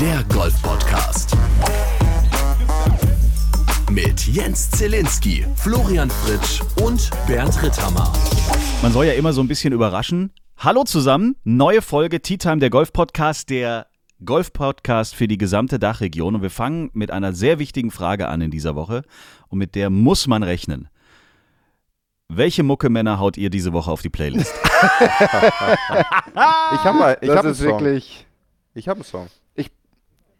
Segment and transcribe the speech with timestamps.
[0.00, 1.36] der Golf-Podcast.
[3.90, 8.10] Mit Jens Zielinski, Florian Fritsch und Bernd Ritthammer.
[8.80, 10.32] Man soll ja immer so ein bisschen überraschen.
[10.56, 13.88] Hallo zusammen, neue Folge Tea Time, der Golf-Podcast, der
[14.24, 16.34] Golf-Podcast für die gesamte Dachregion.
[16.34, 19.02] Und wir fangen mit einer sehr wichtigen Frage an in dieser Woche.
[19.48, 20.88] Und mit der muss man rechnen.
[22.28, 24.54] Welche Mucke-Männer haut ihr diese Woche auf die Playlist?
[26.72, 28.26] Ich habe mal, ich das habe wirklich.
[28.72, 29.28] Ich habe einen Song.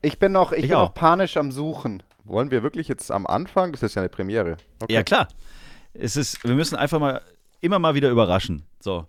[0.03, 0.89] Ich bin noch, ich Ich bin auch.
[0.89, 2.03] noch panisch am Suchen.
[2.25, 3.73] Wollen wir wirklich jetzt am Anfang?
[3.73, 4.57] Das ist ja eine Premiere.
[4.81, 4.93] Okay.
[4.95, 5.29] Ja, klar.
[5.93, 7.21] Es ist, wir müssen einfach mal
[7.61, 8.65] immer mal wieder überraschen.
[8.81, 9.07] So.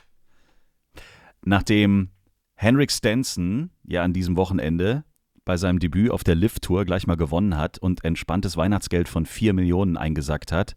[1.43, 2.09] Nachdem
[2.55, 5.03] Henrik Stenson ja an diesem Wochenende
[5.45, 9.53] bei seinem Debüt auf der Lift-Tour gleich mal gewonnen hat und entspanntes Weihnachtsgeld von 4
[9.53, 10.75] Millionen eingesackt hat,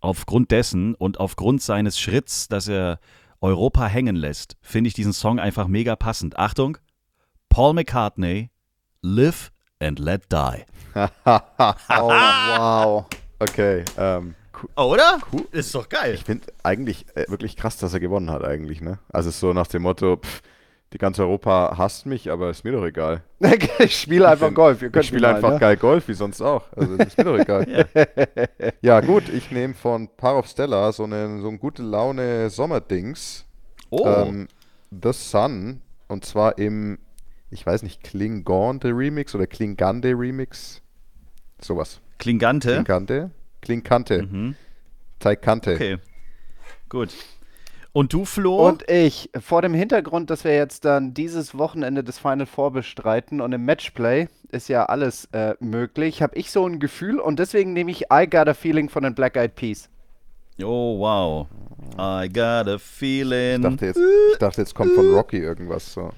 [0.00, 3.00] aufgrund dessen und aufgrund seines Schritts, dass er
[3.40, 6.38] Europa hängen lässt, finde ich diesen Song einfach mega passend.
[6.38, 6.78] Achtung,
[7.48, 8.50] Paul McCartney,
[9.04, 9.50] Live
[9.80, 10.64] and Let Die.
[11.24, 13.06] Oh, wow.
[13.40, 13.84] Okay.
[13.98, 14.70] Ähm, cool.
[14.76, 15.18] Oh, oder?
[15.50, 16.14] Ist doch geil.
[16.14, 18.80] Ich finde eigentlich äh, wirklich krass, dass er gewonnen hat eigentlich.
[18.80, 19.00] Ne?
[19.12, 20.42] Also so nach dem Motto, pff,
[20.92, 23.24] die ganze Europa hasst mich, aber ist mir doch egal.
[23.80, 24.82] ich spiele einfach bin- Golf.
[24.82, 25.58] Ich spiele einfach ne?
[25.58, 26.64] geil Golf, wie sonst auch.
[26.76, 27.88] Also ist mir doch egal.
[28.82, 29.00] ja.
[29.00, 33.46] gut, ich nehme von Par of Stella so, eine, so ein gute Laune Sommerdings.
[33.90, 34.06] Oh.
[34.06, 34.46] Ähm,
[34.90, 35.80] The Sun.
[36.06, 36.98] Und zwar im,
[37.52, 40.80] ich weiß nicht, Klingande Remix oder Klingande Remix.
[41.60, 42.00] Sowas.
[42.18, 42.74] Klingante.
[42.74, 43.30] Klingante?
[43.60, 44.22] Klingkante.
[44.24, 44.54] Mhm.
[45.20, 45.74] Taikante.
[45.74, 45.98] Okay.
[46.88, 47.10] Gut.
[47.92, 48.66] Und du, Flo?
[48.66, 53.40] Und ich, vor dem Hintergrund, dass wir jetzt dann dieses Wochenende das Final Four bestreiten
[53.42, 57.74] und im Matchplay ist ja alles äh, möglich, habe ich so ein Gefühl und deswegen
[57.74, 59.90] nehme ich I Got a Feeling von den Black Eyed Peas.
[60.62, 61.46] oh, wow.
[61.98, 63.60] I got a Ich feeling.
[63.62, 64.00] dachte, jetzt,
[64.32, 66.10] ich dachte, jetzt kommt von Rocky irgendwas so.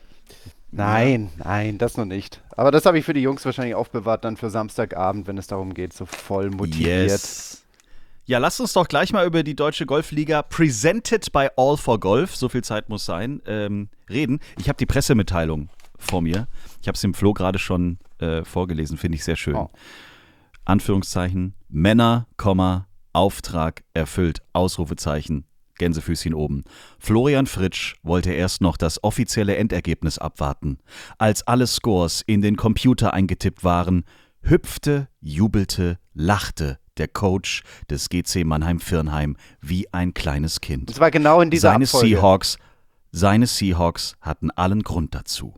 [0.76, 2.42] Nein, nein, das noch nicht.
[2.56, 5.72] Aber das habe ich für die Jungs wahrscheinlich aufbewahrt dann für Samstagabend, wenn es darum
[5.72, 7.10] geht, so voll motiviert.
[7.10, 7.60] yes.
[8.26, 12.34] Ja, lasst uns doch gleich mal über die Deutsche Golfliga, presented by All for Golf,
[12.34, 14.40] so viel Zeit muss sein, ähm, reden.
[14.58, 15.68] Ich habe die Pressemitteilung
[15.98, 16.48] vor mir.
[16.80, 19.56] Ich habe es dem Flo gerade schon äh, vorgelesen, finde ich sehr schön.
[19.56, 19.70] Oh.
[20.64, 25.44] Anführungszeichen, Männer, Komma, Auftrag erfüllt, Ausrufezeichen,
[25.78, 26.64] Gänsefüßchen oben.
[26.98, 30.78] Florian Fritsch wollte erst noch das offizielle Endergebnis abwarten.
[31.18, 34.04] Als alle Scores in den Computer eingetippt waren,
[34.42, 40.90] hüpfte, jubelte, lachte der Coach des GC Mannheim-Firnheim wie ein kleines Kind.
[40.90, 42.08] Das war genau in dieser Seine Abfolge.
[42.08, 42.58] Seahawks,
[43.10, 45.54] seine Seahawks hatten allen Grund dazu.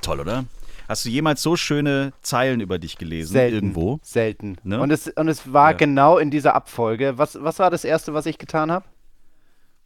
[0.00, 0.44] Toll, oder?
[0.88, 3.32] Hast du jemals so schöne Zeilen über dich gelesen?
[3.32, 3.54] Selten.
[3.54, 4.00] Irgendwo?
[4.02, 4.56] Selten.
[4.64, 4.80] Ne?
[4.80, 5.76] Und, es, und es war Ja.
[5.76, 7.16] genau in dieser Abfolge.
[7.18, 8.84] Was, was war das Erste, was ich getan habe?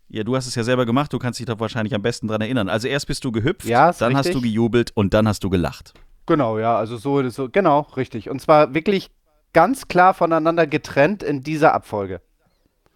[0.09, 2.41] Ja, du hast es ja selber gemacht, du kannst dich doch wahrscheinlich am besten dran
[2.41, 2.69] erinnern.
[2.69, 4.43] Also erst bist du gehüpft, Ja, ist dann hast richtig.
[4.43, 5.95] du gejubelt und dann hast du gelacht.
[6.27, 8.31] Genau, ja, also so, so, genau, richtig.
[8.31, 9.11] Und zwar wirklich
[9.53, 12.21] ganz klar voneinander getrennt in dieser Abfolge.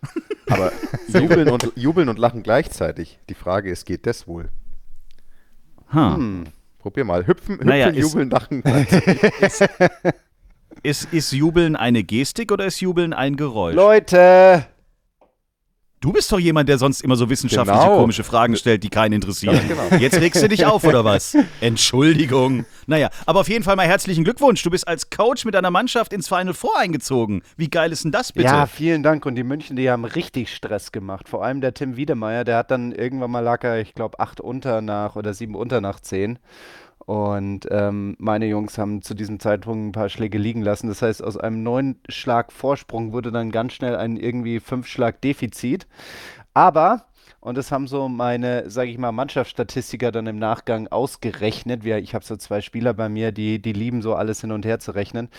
[0.49, 0.73] Aber
[1.09, 3.19] jubeln und, jubeln und lachen gleichzeitig.
[3.29, 4.49] Die Frage ist, geht das wohl?
[5.93, 6.15] Ha.
[6.17, 6.45] Hm.
[6.79, 7.27] Probier mal.
[7.27, 8.63] Hüpfen, hüpfen Naja, ist- jubeln, lachen.
[10.83, 13.75] Ist, ist Jubeln eine Gestik oder ist Jubeln ein Geräusch?
[13.75, 14.65] Leute,
[16.03, 17.99] Du bist doch jemand, der sonst immer so wissenschaftliche, Genau.
[17.99, 19.55] komische Fragen stellt, die keinen interessieren.
[19.57, 20.01] Ganz genau.
[20.03, 21.37] Jetzt regst du dich auf, oder was?
[21.61, 22.65] Entschuldigung.
[22.87, 24.63] Naja, aber auf jeden Fall mal herzlichen Glückwunsch.
[24.63, 27.43] Du bist als Coach mit deiner Mannschaft ins Final Four eingezogen.
[27.59, 28.47] Wie geil ist denn das bitte?
[28.47, 29.27] Ja, vielen Dank.
[29.27, 31.29] Und die München, die haben richtig Stress gemacht.
[31.29, 34.41] Vor allem der Tim Wiedemeyer, der hat dann irgendwann mal lag er, ich glaube, acht
[34.41, 36.39] unter nach oder sieben unter nach zehn.
[37.11, 40.87] Und ähm, meine Jungs haben zu diesem Zeitpunkt ein paar Schläge liegen lassen.
[40.87, 45.21] Das heißt, aus einem neun Schlag Vorsprung wurde dann ganz schnell ein irgendwie fünf Schlag
[45.21, 45.89] Defizit.
[46.55, 47.07] Aber,
[47.41, 51.83] und das haben so meine, sage ich mal, Mannschaftsstatistiker dann im Nachgang ausgerechnet.
[51.83, 54.65] Wir, ich habe so zwei Spieler bei mir, die, die lieben so alles hin und
[54.65, 55.31] her zu rechnen.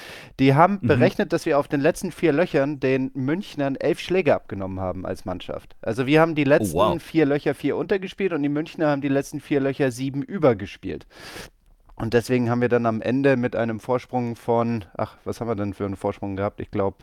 [0.42, 4.82] Die haben berechnet, dass wir auf den letzten vier Löchern den Münchnern elf Schläge abgenommen
[4.82, 5.78] haben als Mannschaft.
[5.82, 7.02] Also wir haben die letzten wow.
[7.02, 11.08] vier Löcher vier untergespielt und die Münchner haben die letzten vier Löcher sieben übergespielt.
[12.02, 15.56] Und deswegen haben wir dann am Ende mit einem Vorsprung von, ach, was haben wir
[15.56, 16.60] denn für einen Vorsprung gehabt?
[16.60, 16.98] Ich glaube,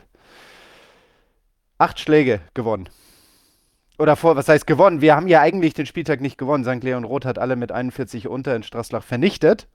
[1.79, 2.89] acht Schläge gewonnen.
[4.01, 5.01] Oder vor, was heißt gewonnen?
[5.01, 6.65] Wir haben ja eigentlich den Spieltag nicht gewonnen.
[6.65, 6.83] St.
[6.83, 9.69] Leon Roth hat alle mit 41 unter in Straßlach vernichtet.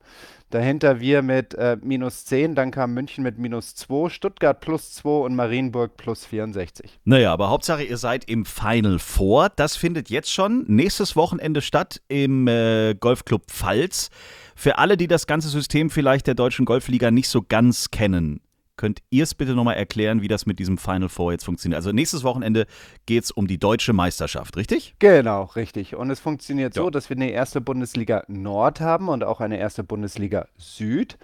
[0.50, 5.08] Dahinter wir mit äh, minus 10, dann kam München mit minus 2, Stuttgart plus 2
[5.08, 7.00] und Marienburg plus 64.
[7.04, 9.48] Naja, aber Hauptsache, ihr seid im Final Four.
[9.56, 14.10] Das findet jetzt schon nächstes Wochenende statt im äh, Golfclub Pfalz.
[14.54, 18.40] Für alle, die das ganze System vielleicht der deutschen Golfliga nicht so ganz kennen,
[18.76, 21.76] könnt ihr es bitte nochmal erklären, wie das mit diesem Final Four jetzt funktioniert?
[21.76, 22.66] Also nächstes Wochenende
[23.06, 24.94] geht es um die deutsche Meisterschaft, richtig?
[24.98, 25.94] Genau, richtig.
[25.94, 26.82] Und es funktioniert Ja.
[26.82, 31.18] so, dass wir eine erste Bundesliga Nord haben und auch eine erste Bundesliga Süd.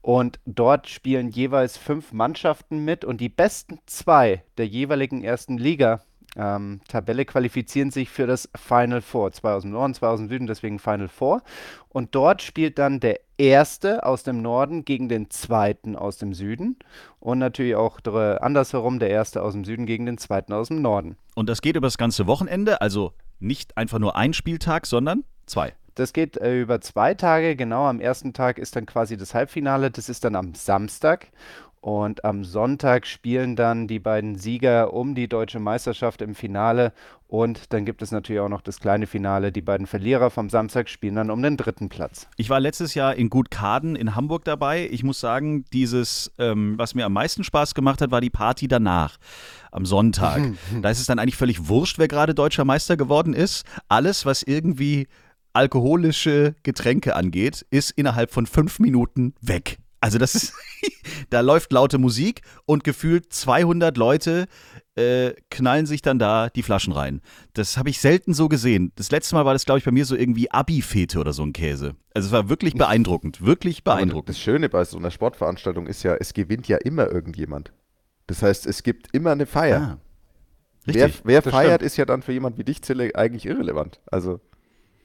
[0.00, 6.02] Und dort spielen jeweils fünf Mannschaften mit und die besten zwei der jeweiligen ersten Liga.
[6.36, 9.32] Ähm, Tabelle qualifizieren sich für das Final Four.
[9.32, 11.42] Zwei aus dem Norden, zwei aus dem Süden, deswegen Final Four.
[11.88, 16.78] Und dort spielt dann der Erste aus dem Norden gegen den Zweiten aus dem Süden.
[17.20, 21.16] Und natürlich auch andersherum, der Erste aus dem Süden gegen den Zweiten aus dem Norden.
[21.34, 25.74] Und das geht über das ganze Wochenende, also nicht einfach nur ein Spieltag, sondern zwei.
[25.94, 27.86] Das geht äh, über zwei Tage, genau.
[27.86, 31.28] Am ersten Tag ist dann quasi das Halbfinale, das ist dann am Samstag.
[31.82, 36.92] Und am Sonntag spielen dann die beiden Sieger um die deutsche Meisterschaft im Finale.
[37.26, 39.50] Und dann gibt es natürlich auch noch das kleine Finale.
[39.50, 42.28] Die beiden Verlierer vom Samstag spielen dann um den dritten Platz.
[42.36, 44.88] Ich war letztes Jahr in Gutkaden in Hamburg dabei.
[44.92, 48.68] Ich muss sagen, dieses, ähm, was mir am meisten Spaß gemacht hat, war die Party
[48.68, 49.18] danach,
[49.72, 50.40] am Sonntag.
[50.82, 53.66] da ist es dann eigentlich völlig wurscht, wer gerade deutscher Meister geworden ist.
[53.88, 55.08] Alles, was irgendwie
[55.52, 59.78] alkoholische Getränke angeht, ist innerhalb von fünf Minuten weg.
[60.02, 60.52] Also das ist,
[61.30, 64.46] da läuft laute Musik und gefühlt 200 Leute
[64.96, 67.22] äh, knallen sich dann da die Flaschen rein.
[67.54, 68.92] Das habe ich selten so gesehen.
[68.96, 71.52] Das letzte Mal war das, glaube ich, bei mir so irgendwie Abi-Fete oder so ein
[71.52, 71.94] Käse.
[72.14, 74.30] Also es war wirklich beeindruckend, wirklich Aber beeindruckend.
[74.30, 77.72] das Schöne bei so einer Sportveranstaltung ist ja, es gewinnt ja immer irgendjemand.
[78.26, 79.80] Das heißt, es gibt immer eine Feier.
[79.80, 79.98] Ah,
[80.84, 81.22] wer richtig.
[81.24, 81.82] wer feiert, stimmt.
[81.82, 84.00] ist ja dann für jemand wie dich, Zille, eigentlich irrelevant.
[84.10, 84.40] Also,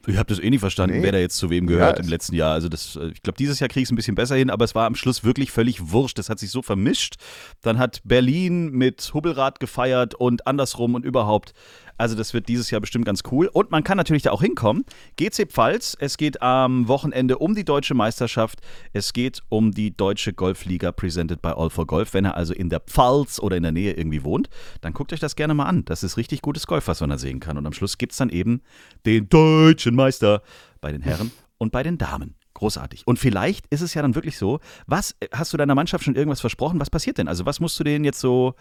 [0.07, 1.03] Ich habe das eh nicht verstanden, Nee.
[1.03, 2.53] wer da jetzt zu wem gehört Ja, im letzten Jahr.
[2.53, 4.63] Also das, äh, ich glaube, dieses Jahr kriege ich es ein bisschen besser hin, aber
[4.63, 6.17] es war am Schluss wirklich völlig wurscht.
[6.17, 7.15] Das hat sich so vermischt.
[7.61, 11.53] Dann hat Berlin mit Hubbelrad gefeiert und andersrum und überhaupt.
[11.97, 13.47] Also das wird dieses Jahr bestimmt ganz cool.
[13.51, 14.85] Und man kann natürlich da auch hinkommen.
[15.17, 18.61] GC Pfalz, es geht am Wochenende um die deutsche Meisterschaft.
[18.93, 22.13] Es geht um die deutsche Golfliga presented by All for Golf.
[22.13, 24.49] Wenn er also in der Pfalz oder in der Nähe irgendwie wohnt,
[24.81, 25.85] dann guckt euch das gerne mal an.
[25.85, 27.57] Das ist richtig gutes Golf, was man da sehen kann.
[27.57, 28.61] Und am Schluss gibt es dann eben
[29.05, 30.41] den deutschen Meister
[30.81, 32.36] bei den Herren und bei den Damen.
[32.57, 33.03] Großartig.
[33.05, 36.15] Und vielleicht ist es ja dann wirklich so, was, äh, hast du deiner Mannschaft schon
[36.15, 36.79] irgendwas versprochen?
[36.79, 37.27] Was passiert denn?
[37.27, 38.55] Also was musst du denen jetzt so,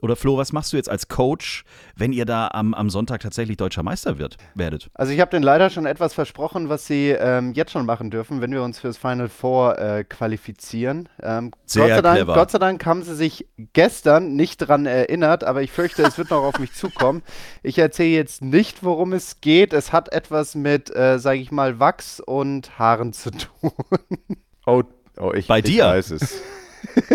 [0.00, 1.64] oder Flo, was machst du jetzt als Coach,
[1.96, 4.88] wenn ihr da am, am Sonntag tatsächlich deutscher Meister wird, werdet?
[4.94, 8.40] Also ich habe denen leider schon etwas versprochen, was sie ähm, jetzt schon machen dürfen,
[8.40, 11.08] wenn wir uns fürs Final Four äh, qualifizieren.
[11.20, 12.34] Ähm, Sehr Gott sei, Dank, clever.
[12.34, 16.30] Gott sei Dank haben sie sich gestern nicht dran erinnert, aber ich fürchte, es wird
[16.30, 17.24] noch auf mich zukommen.
[17.64, 19.72] Ich erzähle jetzt nicht, worum es geht.
[19.72, 23.39] Es hat etwas mit, äh, sage ich mal, Wachs und Haaren zu tun.
[24.66, 24.82] oh,
[25.18, 25.84] oh ich, Bei ich dir?
[25.86, 26.40] weiß es.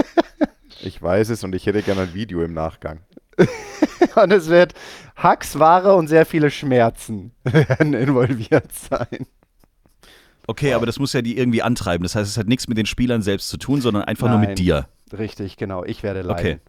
[0.81, 2.99] ich weiß es und ich hätte gerne ein Video im Nachgang.
[4.15, 4.73] Und es wird
[5.17, 9.25] Hacksware und sehr viele Schmerzen werden involviert sein.
[10.47, 12.03] Okay, aber das muss ja die irgendwie antreiben.
[12.03, 14.49] Das heißt, es hat nichts mit den Spielern selbst zu tun, sondern einfach nur mit
[14.49, 14.55] Nein.
[14.55, 14.87] dir.
[15.11, 15.83] Richtig, genau.
[15.83, 16.39] Ich werde leiden.
[16.39, 16.59] Okay.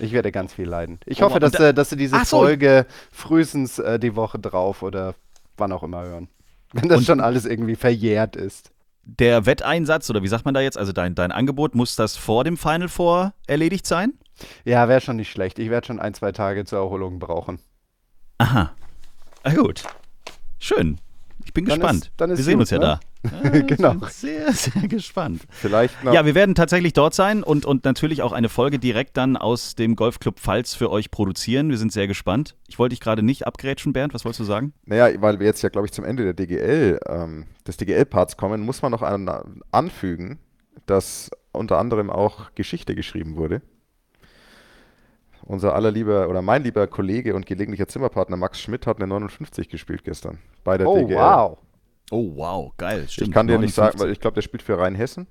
[0.00, 0.98] Ich werde ganz viel leiden.
[1.06, 2.38] Ich Oh, hoffe, dass, da- äh, dass Sie diese so.
[2.38, 5.14] Folge frühestens äh, die Woche drauf oder
[5.56, 6.28] wann auch immer hören.
[6.72, 8.72] Wenn das Und- schon alles irgendwie verjährt ist.
[9.08, 12.42] Der Wetteinsatz, oder wie sagt man da jetzt, also dein, dein Angebot, muss das vor
[12.42, 14.14] dem Final Four erledigt sein?
[14.64, 15.58] Ja, wäre schon nicht schlecht.
[15.60, 17.60] Ich werde schon ein, zwei Tage zur Erholung brauchen.
[18.38, 18.72] Aha.
[19.44, 19.84] Na gut.
[20.58, 20.98] Schön.
[21.44, 22.04] Ich bin Dann gespannt.
[22.06, 22.84] ist- dann ist wir sehen gut, uns ja ne?
[22.84, 23.00] da.
[23.44, 23.92] Ja, Genau.
[23.94, 25.42] Ich bin sehr, sehr gespannt.
[25.50, 26.12] Vielleicht noch.
[26.12, 29.74] Ja, wir werden tatsächlich dort sein und, und natürlich auch eine Folge direkt dann aus
[29.74, 31.70] dem Golfclub Pfalz für euch produzieren.
[31.70, 32.56] Wir sind sehr gespannt.
[32.68, 34.14] Ich wollte dich gerade nicht abgrätschen, Bernd.
[34.14, 34.72] Was wolltest du sagen?
[34.84, 38.60] Naja, weil wir jetzt ja, glaube ich, zum Ende der DGL, ähm, des DGL-Parts kommen,
[38.62, 39.30] muss man noch an,
[39.70, 40.38] anfügen,
[40.86, 43.62] dass unter anderem auch Geschichte geschrieben wurde.
[45.42, 49.68] Unser aller lieber oder mein lieber Kollege und gelegentlicher Zimmerpartner Max Schmidt hat eine 59
[49.68, 51.16] gespielt gestern bei der Oh, DGL.
[51.16, 51.58] wow.
[52.10, 52.72] Oh, wow.
[52.76, 53.06] Geil.
[53.08, 53.28] Stimmt.
[53.28, 54.00] Ich kann dir nicht sagen, 59.
[54.00, 55.26] weil ich glaube, der spielt für Rheinhessen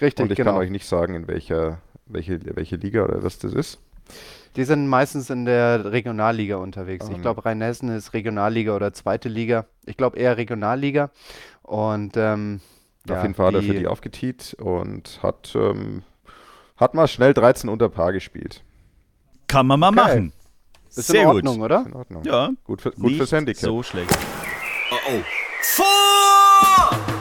[0.00, 0.52] Richtig, und ich genau.
[0.52, 3.80] kann euch nicht sagen, in welcher, welche, welche Liga oder was das ist.
[4.56, 7.08] Die sind meistens in der Regionalliga unterwegs.
[7.08, 7.22] Ich Ähm.
[7.22, 9.66] glaube, Rheinhessen ist Regionalliga oder zweite Liga.
[9.86, 11.10] Ich glaube eher Regionalliga.
[11.62, 12.60] Und ähm,
[13.04, 16.02] Auf ja, jeden Fall hat er für die aufgetiet und hat, ähm,
[16.76, 18.62] hat mal schnell 13 unter Paar gespielt.
[19.48, 19.96] Kann man mal Okay.
[19.96, 20.32] machen.
[20.88, 21.64] ist Sehr in Ordnung, gut.
[21.64, 21.84] oder?
[21.86, 22.24] In Ordnung.
[22.24, 22.50] Ja.
[22.64, 23.60] Gut, für, gut Nicht fürs Handicap.
[23.62, 24.16] So schlecht.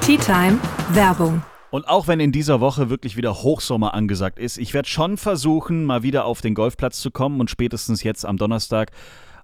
[0.02, 0.60] Tea Time
[0.92, 1.42] Werbung.
[1.70, 5.86] Und auch wenn in dieser Woche wirklich wieder Hochsommer angesagt ist, ich werde schon versuchen,
[5.86, 8.92] mal wieder auf den Golfplatz zu kommen und spätestens jetzt am Donnerstag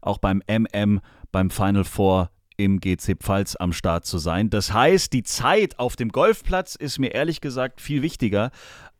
[0.01, 4.49] auch beim MM, beim Final Four im GC Pfalz am Start zu sein.
[4.49, 8.51] Das heißt, die Zeit auf dem Golfplatz ist mir ehrlich gesagt viel wichtiger,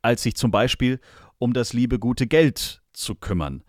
[0.01, 0.99] als sich zum Beispiel
[1.37, 3.63] um das liebe gute Geld zu kümmern.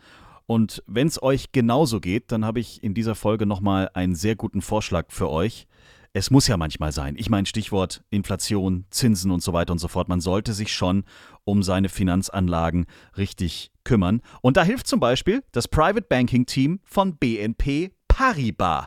[0.46, 4.36] Und wenn es euch genauso geht, dann habe ich in dieser Folge nochmal einen sehr
[4.36, 5.66] guten Vorschlag für euch.
[6.16, 7.16] Es muss ja manchmal sein.
[7.18, 10.08] Ich meine, Stichwort Inflation, Zinsen und so weiter und so fort.
[10.08, 11.02] Man sollte sich schon
[11.42, 12.86] um seine Finanzanlagen
[13.18, 14.22] richtig kümmern.
[14.40, 18.86] Und da hilft zum Beispiel das Private Banking Team von BNP Paribas.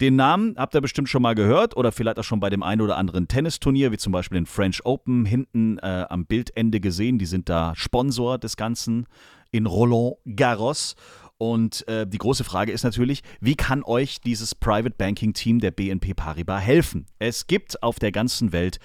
[0.00, 2.82] Den Namen habt ihr bestimmt schon mal gehört oder vielleicht auch schon bei dem einen
[2.82, 7.18] oder anderen Tennisturnier, wie zum Beispiel den French Open, hinten äh, am Bildende gesehen.
[7.18, 9.06] Die sind da Sponsor des Ganzen
[9.52, 10.96] in Roland Garros.
[11.38, 15.70] Und äh, die große Frage ist natürlich, wie kann euch dieses Private Banking Team der
[15.70, 17.06] BNP Paribas helfen?
[17.20, 18.80] Es gibt auf der ganzen Welt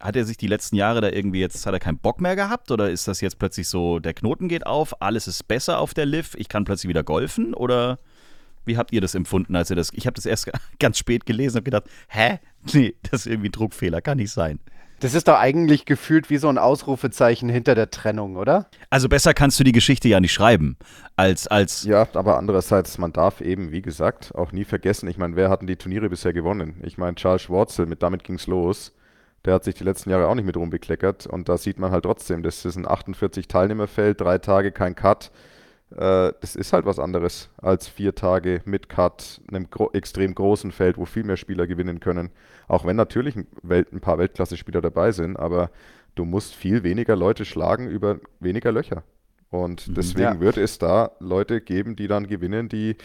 [0.00, 2.70] hat er sich die letzten Jahre da irgendwie jetzt, hat er keinen Bock mehr gehabt
[2.70, 6.06] oder ist das jetzt plötzlich so, der Knoten geht auf, alles ist besser auf der
[6.06, 7.98] Liv, ich kann plötzlich wieder golfen oder
[8.64, 11.58] wie habt ihr das empfunden, als ihr das, ich habe das erst ganz spät gelesen
[11.58, 12.38] und gedacht, hä?
[12.72, 14.60] Nee, das ist irgendwie ein Druckfehler, kann nicht sein.
[15.00, 18.68] Das ist doch eigentlich gefühlt wie so ein Ausrufezeichen hinter der Trennung, oder?
[18.90, 20.76] Also besser kannst du die Geschichte ja nicht schreiben,
[21.14, 21.84] als, als.
[21.84, 25.68] Ja, aber andererseits, man darf eben, wie gesagt, auch nie vergessen, ich meine, wer hatten
[25.68, 26.80] die Turniere bisher gewonnen?
[26.82, 28.92] Ich meine, Charles Schwarzel, mit damit ging es los
[29.44, 31.26] der hat sich die letzten Jahre auch nicht mit rumbekleckert.
[31.26, 35.30] Und da sieht man halt trotzdem, das ist ein 48-Teilnehmerfeld, drei Tage kein Cut.
[35.90, 40.72] Äh, das ist halt was anderes als vier Tage mit Cut, einem gro extrem großen
[40.72, 42.30] Feld, wo viel mehr Spieler gewinnen können.
[42.66, 45.70] Auch wenn natürlich ein, Welt, ein paar Weltklasse-Spieler dabei sind, aber
[46.14, 49.02] du musst viel weniger Leute schlagen über weniger Löcher.
[49.50, 49.94] Und mhm.
[49.94, 50.40] deswegen ja.
[50.40, 52.96] wird es da Leute geben, die dann gewinnen, die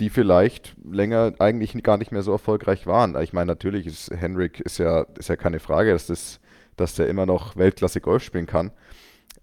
[0.00, 3.20] die vielleicht länger eigentlich gar nicht mehr so erfolgreich waren.
[3.22, 6.40] Ich meine, natürlich ist Henrik ist ja, ist ja keine Frage, dass, das,
[6.76, 8.72] dass der immer noch Weltklasse Golf spielen kann.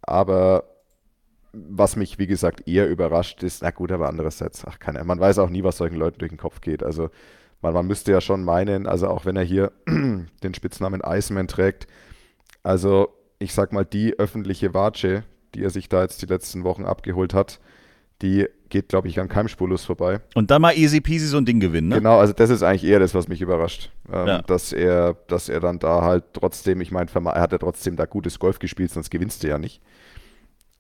[0.01, 0.65] Aber
[1.53, 5.39] was mich, wie gesagt, eher überrascht ist, na gut, aber andererseits, ach, keine, man weiß
[5.39, 6.83] auch nie, was solchen Leuten durch den Kopf geht.
[6.83, 7.10] Also
[7.62, 11.88] man, man müsste ja schon meinen, also auch wenn er hier den Spitznamen Iceman trägt,
[12.63, 16.86] also ich sag mal, die öffentliche Watsche, die er sich da jetzt die letzten Wochen
[16.86, 17.60] abgeholt hat,
[18.22, 20.20] die geht, glaube ich, an keinem spurlos vorbei.
[20.34, 21.98] Und dann mal easy peasy so ein Ding gewinnen, ne?
[21.98, 23.91] Genau, also das ist eigentlich eher das, was mich überrascht.
[24.12, 24.41] Ähm, ja.
[24.41, 28.05] dass, er, dass er dann da halt trotzdem, ich meine, er hat ja trotzdem da
[28.05, 29.82] gutes Golf gespielt, sonst gewinnst du ja nicht.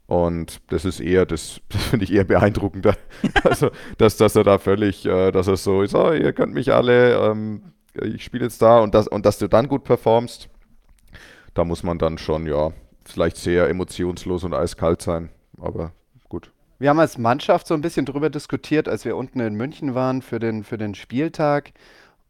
[0.07, 2.95] Und das ist eher, das, das finde ich eher beeindruckender.
[3.43, 6.73] also, dass, dass er da völlig, äh, dass er so ist, oh, ihr könnt mich
[6.73, 10.49] alle, ähm, ich spiele jetzt da und, das, und dass du dann gut performst,
[11.53, 12.71] da muss man dann schon, ja,
[13.05, 15.29] vielleicht sehr emotionslos und eiskalt sein.
[15.59, 15.91] Aber
[16.83, 20.21] wir haben als Mannschaft so ein bisschen drüber diskutiert, als wir unten in München waren
[20.21, 21.71] für den, für den Spieltag.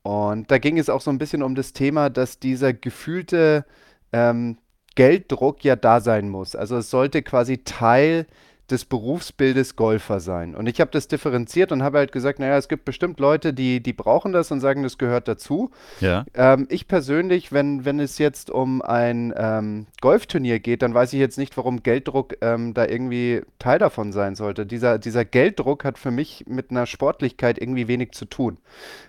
[0.04, 3.66] Und da ging es auch so ein bisschen um das Thema, dass dieser gefühlte
[4.12, 4.60] ähm,
[4.94, 6.56] Gelddruck ja da sein muss.
[6.56, 8.28] Also es sollte quasi Teil
[8.70, 10.56] des Berufsbildes Golfer sein.
[10.56, 13.84] Und ich habe das differenziert und habe halt gesagt, naja, es gibt bestimmt Leute, die,
[13.84, 15.72] die brauchen das und sagen, das gehört dazu.
[16.00, 16.26] Ja.
[16.34, 21.20] Ähm, ich persönlich, wenn, wenn es jetzt um ein ähm, Golfturnier geht, dann weiß ich
[21.20, 24.66] jetzt nicht, warum Gelddruck ähm, da irgendwie Teil davon sein sollte.
[24.66, 28.58] Dieser, dieser Gelddruck hat für mich mit einer Sportlichkeit irgendwie wenig zu tun.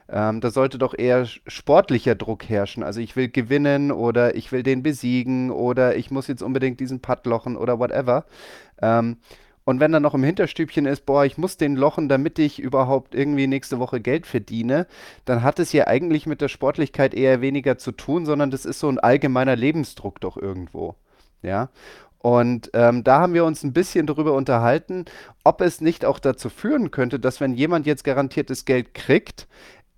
[0.09, 2.83] Ähm, da sollte doch eher sportlicher Druck herrschen.
[2.83, 7.01] Also ich will gewinnen oder ich will den besiegen oder ich muss jetzt unbedingt diesen
[7.01, 8.27] Putt lochen oder whatever.
[8.83, 9.17] Ähm,
[9.65, 13.15] Und wenn dann noch im Hinterstübchen ist, boah, ich muss den lochen, damit ich überhaupt
[13.15, 14.87] irgendwie nächste Woche Geld verdiene,
[15.25, 18.79] dann hat es ja eigentlich mit der Sportlichkeit eher weniger zu tun, sondern das ist
[18.79, 20.97] so ein allgemeiner Lebensdruck doch irgendwo.
[21.43, 21.71] Ja.
[22.19, 25.05] Und ähm, da haben wir uns ein bisschen darüber unterhalten,
[25.45, 29.47] ob es nicht auch dazu führen könnte, dass wenn jemand jetzt garantiertes Geld kriegt,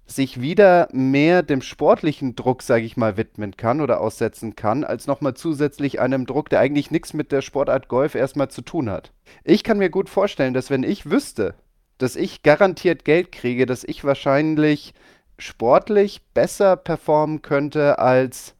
[0.07, 5.07] sich wieder mehr dem sportlichen Druck, sage ich mal, widmen kann oder aussetzen kann, als
[5.07, 9.13] nochmal zusätzlich einem Druck, der eigentlich nichts mit der Sportart Golf erstmal zu tun hat.
[9.43, 11.55] Ich kann mir gut vorstellen, dass wenn ich wüsste,
[11.99, 14.95] dass ich garantiert Geld kriege, dass ich wahrscheinlich
[15.39, 18.55] sportlich besser performen könnte als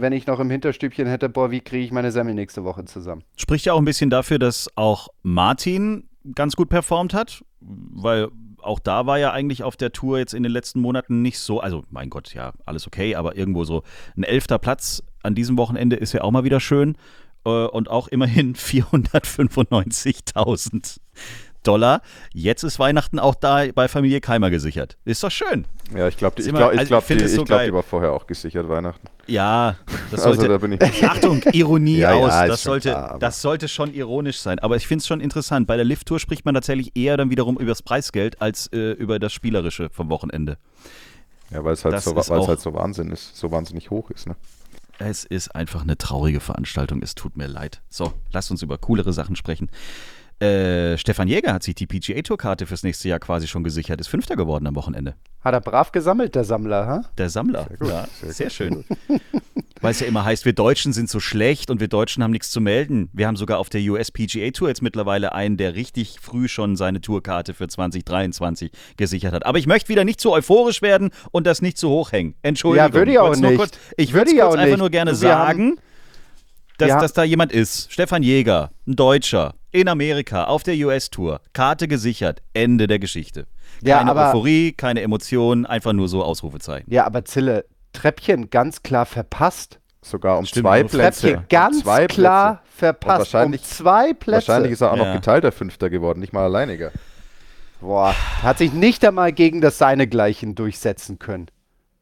[0.00, 3.24] wenn ich noch im Hinterstübchen hätte, boah, wie kriege ich meine Semmel nächste Woche zusammen.
[3.36, 8.28] Spricht ja auch ein bisschen dafür, dass auch Martin ganz gut performt hat, weil
[8.62, 11.60] auch da war ja eigentlich auf der Tour jetzt in den letzten Monaten nicht so,
[11.60, 13.82] also mein Gott, ja, alles okay, aber irgendwo so
[14.16, 16.96] ein elfter Platz an diesem Wochenende ist ja auch mal wieder schön
[17.44, 21.00] äh, und auch immerhin 495.000.
[21.68, 22.00] Dollar.
[22.32, 24.96] Jetzt ist Weihnachten auch da bei Familie Keimer gesichert.
[25.04, 25.66] Ist doch schön.
[25.94, 28.26] Ja, ich glaube, ich glaube, ich glaube, also, die, so glaub, die war vorher auch
[28.26, 29.06] gesichert Weihnachten.
[29.26, 29.76] Ja,
[30.10, 30.40] das sollte.
[30.40, 32.32] Also, da bin ich Achtung, Ironie ja, aus.
[32.32, 34.58] Ja, das, sollte, klar, das sollte schon ironisch sein.
[34.60, 35.66] Aber ich finde es schon interessant.
[35.66, 39.18] Bei der Lift-Tour spricht man tatsächlich eher dann wiederum über das Preisgeld als äh, über
[39.18, 40.56] das Spielerische vom Wochenende.
[41.50, 44.36] Ja, weil es halt, so, halt so Wahnsinn ist, so wahnsinnig hoch ist, ne?
[44.98, 47.02] Es ist einfach eine traurige Veranstaltung.
[47.02, 47.82] Es tut mir leid.
[47.88, 49.70] So, lasst uns über coolere Sachen sprechen.
[50.40, 54.36] Äh, Stefan Jäger hat sich die PGA-Tour-Karte fürs nächste Jahr quasi schon gesichert, ist Fünfter
[54.36, 55.14] geworden am Wochenende.
[55.40, 57.04] Hat er brav gesammelt, der Sammler, ha?
[57.18, 58.84] Der Sammler, sehr, gut, ja, sehr, sehr schön.
[59.80, 62.50] Weil es ja immer heißt, wir Deutschen sind so schlecht und wir Deutschen haben nichts
[62.50, 63.10] zu melden.
[63.12, 66.76] Wir haben sogar auf der US PGA Tour jetzt mittlerweile einen, der richtig früh schon
[66.76, 69.46] seine Tourkarte für 2023 gesichert hat.
[69.46, 72.34] Aber ich möchte wieder nicht zu euphorisch werden und das nicht zu hoch hängen.
[72.42, 72.88] Entschuldigung.
[72.88, 73.56] Ja, würde ich auch nicht.
[73.56, 74.78] Kurz, ich würde es einfach nicht.
[74.78, 75.78] nur gerne wir sagen,
[76.78, 77.92] dass, dass da jemand ist.
[77.92, 81.40] Stefan Jäger, ein Deutscher, in Amerika auf der US-Tour.
[81.52, 82.42] Karte gesichert.
[82.54, 83.46] Ende der Geschichte.
[83.80, 86.92] Keine ja, aber, Euphorie, keine Emotionen, einfach nur so Ausrufezeichen.
[86.92, 89.78] Ja, aber Zille, Treppchen ganz klar verpasst.
[90.02, 91.20] Sogar um Stimmt, zwei Plätze.
[91.20, 92.76] Treppchen ganz um zwei klar Plätze.
[92.76, 93.18] verpasst.
[93.18, 94.48] wahrscheinlich, um zwei Plätze.
[94.48, 96.92] Wahrscheinlich ist er auch noch geteilter Fünfter geworden, nicht mal alleiniger.
[97.80, 101.46] Boah, hat sich nicht einmal gegen das Seinegleichen durchsetzen können.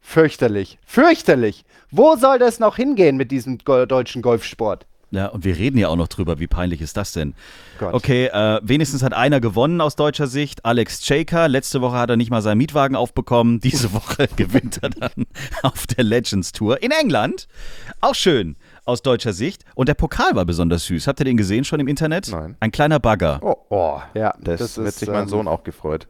[0.01, 0.79] Fürchterlich.
[0.87, 1.65] Fürchterlich.
[1.91, 4.87] Wo soll das noch hingehen mit diesem deutschen Golfsport?
[5.11, 7.35] Ja, und wir reden ja auch noch drüber, wie peinlich ist das denn?
[7.79, 7.95] Gott.
[7.95, 11.49] Okay, äh, wenigstens hat einer gewonnen aus deutscher Sicht, Alex Chaker.
[11.49, 13.61] Letzte Woche hat er nicht mal seinen Mietwagen aufbekommen.
[13.67, 15.27] Diese Woche gewinnt er dann
[15.63, 17.47] auf der Legends Tour in England.
[18.01, 19.65] Auch schön aus deutscher Sicht.
[19.75, 21.07] Und der Pokal war besonders süß.
[21.07, 22.29] Habt ihr den gesehen schon im Internet?
[22.31, 22.57] Nein.
[22.61, 23.39] Ein kleiner Bagger.
[23.43, 24.01] Oh, oh.
[24.15, 26.09] ja, das, das wird sich mein ähm, Sohn auch gefreut.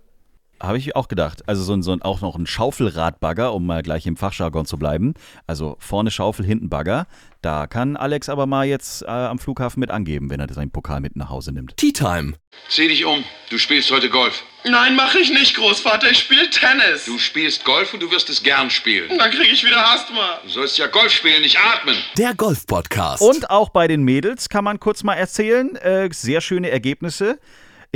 [0.60, 1.42] Habe ich auch gedacht.
[1.46, 4.78] Also so ein, so ein, auch noch ein Schaufelradbagger, um mal gleich im Fachjargon zu
[4.78, 5.14] bleiben.
[5.46, 7.06] Also vorne Schaufel, hinten Bagger.
[7.42, 11.00] Da kann Alex aber mal jetzt äh, am Flughafen mit angeben, wenn er seinen Pokal
[11.00, 11.76] mit nach Hause nimmt.
[11.76, 12.34] Tea Time.
[12.68, 13.22] Zieh dich um.
[13.50, 14.42] Du spielst heute Golf.
[14.64, 16.10] Nein, mache ich nicht, Großvater.
[16.10, 17.04] Ich spiele Tennis.
[17.04, 19.16] Du spielst Golf und du wirst es gern spielen.
[19.16, 20.40] Dann kriege ich wieder Asthma.
[20.42, 21.96] Du sollst ja Golf spielen, nicht atmen.
[22.16, 23.22] Der Golf-Podcast.
[23.22, 25.76] Und auch bei den Mädels kann man kurz mal erzählen.
[25.76, 27.38] Äh, sehr schöne Ergebnisse.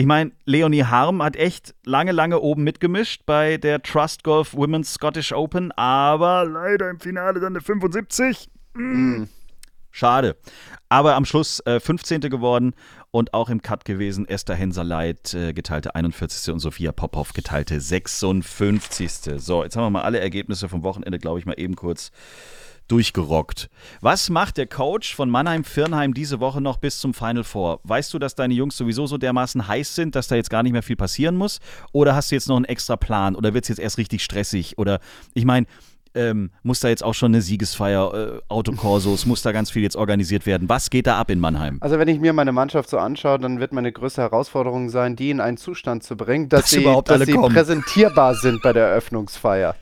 [0.00, 4.94] Ich meine, Leonie Harm hat echt lange, lange oben mitgemischt bei der Trust Golf Women's
[4.94, 8.48] Scottish Open, aber leider im Finale dann eine 75.
[8.72, 9.24] Mm.
[9.90, 10.38] Schade.
[10.88, 12.22] Aber am Schluss äh, 15.
[12.22, 12.72] geworden
[13.10, 14.26] und auch im Cut gewesen.
[14.26, 16.50] Esther Henserleit, äh, geteilte 41.
[16.50, 19.10] und Sophia Popov, geteilte 56.
[19.36, 22.10] So, jetzt haben wir mal alle Ergebnisse vom Wochenende, glaube ich, mal eben kurz
[22.90, 23.70] durchgerockt.
[24.00, 27.81] Was macht der Coach von Mannheim-Firnheim diese Woche noch bis zum Final Four?
[27.85, 30.72] Weißt du, dass deine Jungs sowieso so dermaßen heiß sind, dass da jetzt gar nicht
[30.72, 31.61] mehr viel passieren muss?
[31.92, 33.35] Oder hast du jetzt noch einen extra Plan?
[33.37, 34.79] Oder wird es jetzt erst richtig stressig?
[34.79, 35.00] Oder
[35.35, 35.66] ich meine,
[36.14, 39.96] ähm, muss da jetzt auch schon eine Siegesfeier, äh, Autokorsos, muss da ganz viel jetzt
[39.96, 40.68] organisiert werden.
[40.68, 41.79] Was geht da ab in Mannheim?
[41.81, 45.31] Also wenn ich mir meine Mannschaft so anschaue, dann wird meine größte Herausforderung sein, die
[45.31, 49.76] in einen Zustand zu bringen, dass, dass sie, dass sie präsentierbar sind bei der Eröffnungsfeier.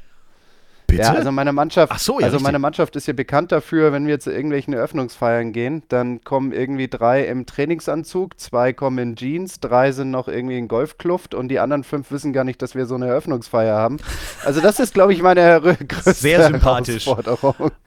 [0.89, 1.03] Bitte?
[1.03, 2.45] Ja, also meine Mannschaft, Ach so, ja, also richtig.
[2.45, 6.89] meine Mannschaft ist hier bekannt dafür, wenn wir zu irgendwelchen Eröffnungsfeiern gehen, dann kommen irgendwie
[6.89, 11.59] drei im Trainingsanzug, zwei kommen in Jeans, drei sind noch irgendwie in Golfkluft und die
[11.59, 13.99] anderen fünf wissen gar nicht, dass wir so eine Eröffnungsfeier haben.
[14.47, 17.07] Also das ist, glaube ich, meine größte Sehr sympathisch.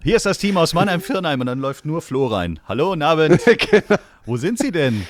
[0.03, 2.59] Hier ist das Team aus Mannheim-Firnheim und dann läuft nur Flo rein.
[2.67, 3.41] Hallo, Abend.
[3.71, 3.99] genau.
[4.27, 5.07] Wo sind Sie denn?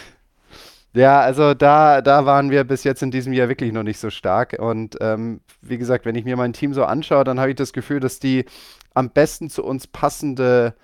[0.93, 4.10] Ja, also da, da waren wir bis jetzt in diesem Jahr wirklich noch nicht so
[4.10, 4.58] stark.
[4.60, 7.71] Und ähm, wie gesagt, wenn ich mir mein Team so anschaue, dann habe ich das
[7.71, 8.45] Gefühl, dass die
[8.93, 10.75] am besten zu uns passende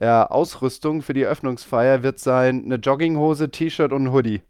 [0.00, 4.42] ja, Ausrüstung für die Eröffnungsfeier wird sein eine Jogginghose, T-Shirt und ein Hoodie.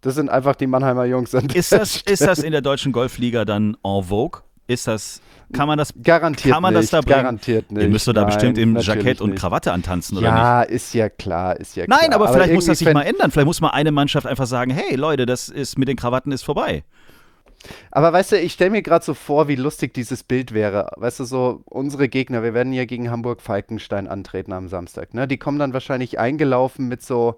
[0.00, 1.34] Das sind einfach die Mannheimer Jungs.
[1.34, 4.42] Ist das, ist das in der deutschen Golfliga dann en vogue?
[4.66, 7.22] Ist das, kann man das, Garantiert kann man nicht, das da bringen?
[7.22, 7.82] garantiert nicht.
[7.82, 9.34] Ihr müsst doch da Nein, bestimmt im Jackett und.
[9.34, 10.38] Krawatte antanzen, oder nicht?
[10.38, 11.98] Ja, ist ja klar, ist ja klar.
[12.00, 13.30] Nein, aber vielleicht muss das sich mal ändern.
[13.30, 16.42] Vielleicht muss mal eine Mannschaft einfach sagen, hey Leute, das ist mit den Krawatten ist
[16.42, 16.84] vorbei.
[17.90, 20.90] Aber weißt du, ich stelle mir gerade so vor, wie lustig dieses Bild wäre.
[20.96, 25.14] Weißt du, so unsere Gegner, wir werden ja gegen Hamburg-Falkenstein antreten am Samstag.
[25.14, 25.26] Ne?
[25.26, 27.36] Die kommen dann wahrscheinlich eingelaufen mit so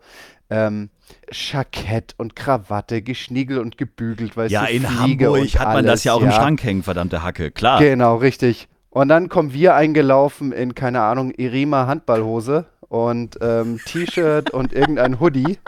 [0.50, 0.90] ähm,
[1.30, 4.36] Jackett und Krawatte, geschniegelt und gebügelt.
[4.36, 7.22] Weißt Ja, in Fliege Hamburg hat man alles, das ja auch im Schrank hängen, verdammte
[7.22, 7.50] Hacke.
[7.50, 7.80] Klar.
[7.80, 8.68] Genau, richtig.
[8.90, 15.20] Und dann kommen wir eingelaufen in, keine Ahnung, Irima Handballhose und ähm, T-Shirt und irgendein
[15.20, 15.58] Hoodie.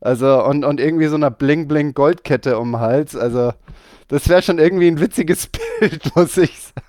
[0.00, 3.14] Also, und, und irgendwie so einer Bling-Bling-Goldkette um den Hals.
[3.14, 3.52] Also,
[4.08, 5.48] das wäre schon irgendwie ein witziges
[5.80, 6.86] Bild, muss ich sagen.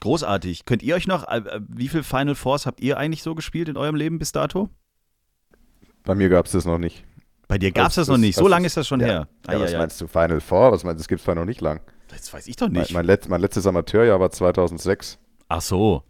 [0.00, 0.64] Großartig.
[0.64, 3.68] Könnt ihr euch noch, äh, äh, wie viel Final Force habt ihr eigentlich so gespielt
[3.68, 4.68] in eurem Leben bis dato?
[6.04, 7.04] Bei mir gab es das noch nicht.
[7.48, 8.36] Bei dir gab es Das- das noch nicht.
[8.36, 9.06] So lange ist- das schon ja.
[9.06, 9.28] her.
[9.48, 9.78] Ja, was Eieiei.
[9.78, 10.72] meinst du, Final Four?
[10.72, 11.80] Was meinst du, das gibt es noch nicht lang.
[12.08, 12.92] Das weiß ich doch Mein, nicht.
[12.92, 15.18] mein, letzt, mein letztes Amateurjahr war 2006.
[15.48, 16.02] Ach so.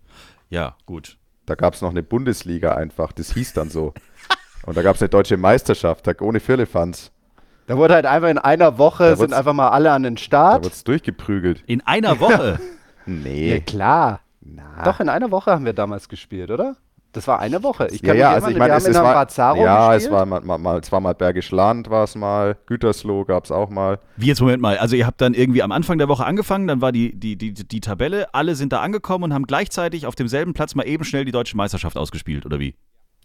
[0.50, 1.18] Ja, gut.
[1.46, 3.92] Da gab es noch eine Bundesliga einfach, das hieß dann so.
[4.66, 7.10] Und da gab es eine deutsche Meisterschaft, da, ohne Firlefanz.
[7.66, 10.20] Da wurde halt einfach in einer Woche, Da sind einfach mal alle an den Da
[10.20, 10.64] Start.
[10.64, 11.62] wird es durchgeprügelt.
[11.66, 12.58] In einer Woche.
[13.04, 13.54] Nee.
[13.54, 14.20] Ja, klar.
[14.40, 14.84] Na.
[14.84, 16.76] Doch, in einer Woche haben wir damals gespielt, oder?
[17.12, 17.88] Das war eine Woche.
[17.92, 20.24] Ich Ja, kann ja, mich also ich erinnern, meine, es, es war, ja, es war
[20.24, 23.68] mal, mal, mal, es war mal Bergisch Land, war es mal, Gütersloh gab es auch
[23.68, 23.98] mal.
[24.16, 24.78] Wie jetzt, Moment mal.
[24.78, 27.52] Also ihr habt dann irgendwie am Anfang der Woche angefangen, dann war die, die, die,
[27.52, 31.26] die Tabelle, alle sind da angekommen und haben gleichzeitig auf demselben Platz mal eben schnell
[31.26, 32.74] die deutsche Meisterschaft ausgespielt, oder wie?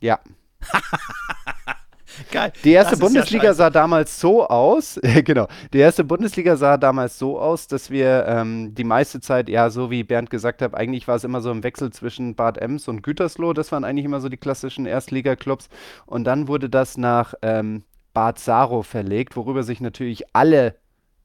[0.02, 0.19] Ja.
[2.32, 2.52] Geil.
[2.63, 3.56] Die erste Das ja Bundesliga scheiße.
[3.56, 8.74] sah damals so aus, genau, die erste Bundesliga sah damals so aus, dass wir ähm,
[8.76, 11.63] die meiste Zeit, ja, so wie Bernd gesagt hat, eigentlich war es immer so im
[11.63, 15.70] Wechsel zwischen Bad Ems und Gütersloh, das waren eigentlich immer so die klassischen Erstligaklubs
[16.06, 20.76] und dann wurde das nach ähm, Bad Saro verlegt, worüber sich natürlich alle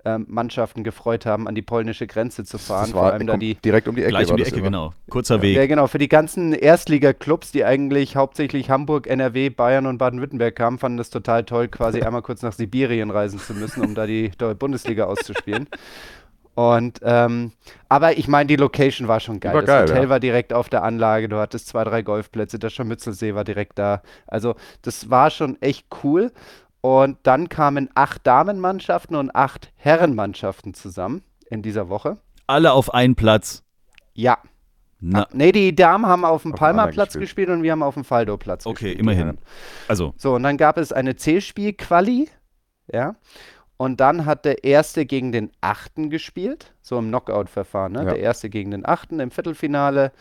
[0.05, 3.37] ähm, Mannschaften gefreut haben, an die polnische Grenze zu fahren, Das vor war allem da
[3.37, 4.11] die direkt um die Ecke.
[4.11, 4.93] Gleich um die das Ecke, genau.
[5.11, 5.57] Kurzer Weg.
[5.57, 5.87] ja, genau.
[5.87, 11.11] Für die ganzen Erstliga-Clubs, die eigentlich hauptsächlich Hamburg, NRW, Bayern und Baden-Württemberg kamen, fanden das
[11.11, 15.69] total toll, quasi einmal kurz nach Sibirien reisen zu müssen, um da die Bundesliga auszuspielen.
[16.55, 17.53] Und, ähm,
[17.89, 19.55] aber ich meine, die Location war schon geil.
[19.55, 20.09] War das geil, Hotel ja.
[20.11, 24.03] war direkt auf der Anlage, du hattest zwei, drei Golfplätze, der Scharmützelsee war direkt da.
[24.27, 26.31] Also, das war schon echt cool.
[26.83, 32.19] Und dann kamen acht Damenmannschaften und acht Herrenmannschaften zusammen in dieser Woche.
[32.49, 33.63] Alle auf einen Platz.
[34.15, 34.39] Ja,
[35.01, 37.23] Na, Nee, die Damen haben auf dem Palmerplatz gespielt.
[37.23, 37.49] gespielt.
[37.51, 38.97] und wir haben auf dem Faldo-Platz okay, gespielt.
[38.97, 39.39] die immerhin.
[39.89, 42.29] Also, So, und dann gab es eine Zählspiel-Quali,
[42.93, 43.15] ja.
[43.77, 48.01] Und dann hat der Erste gegen den Achten gespielt, so im Knockout-Verfahren, ne?
[48.01, 48.05] Ja.
[48.11, 50.13] Der Erste gegen den Achten im Viertelfinale,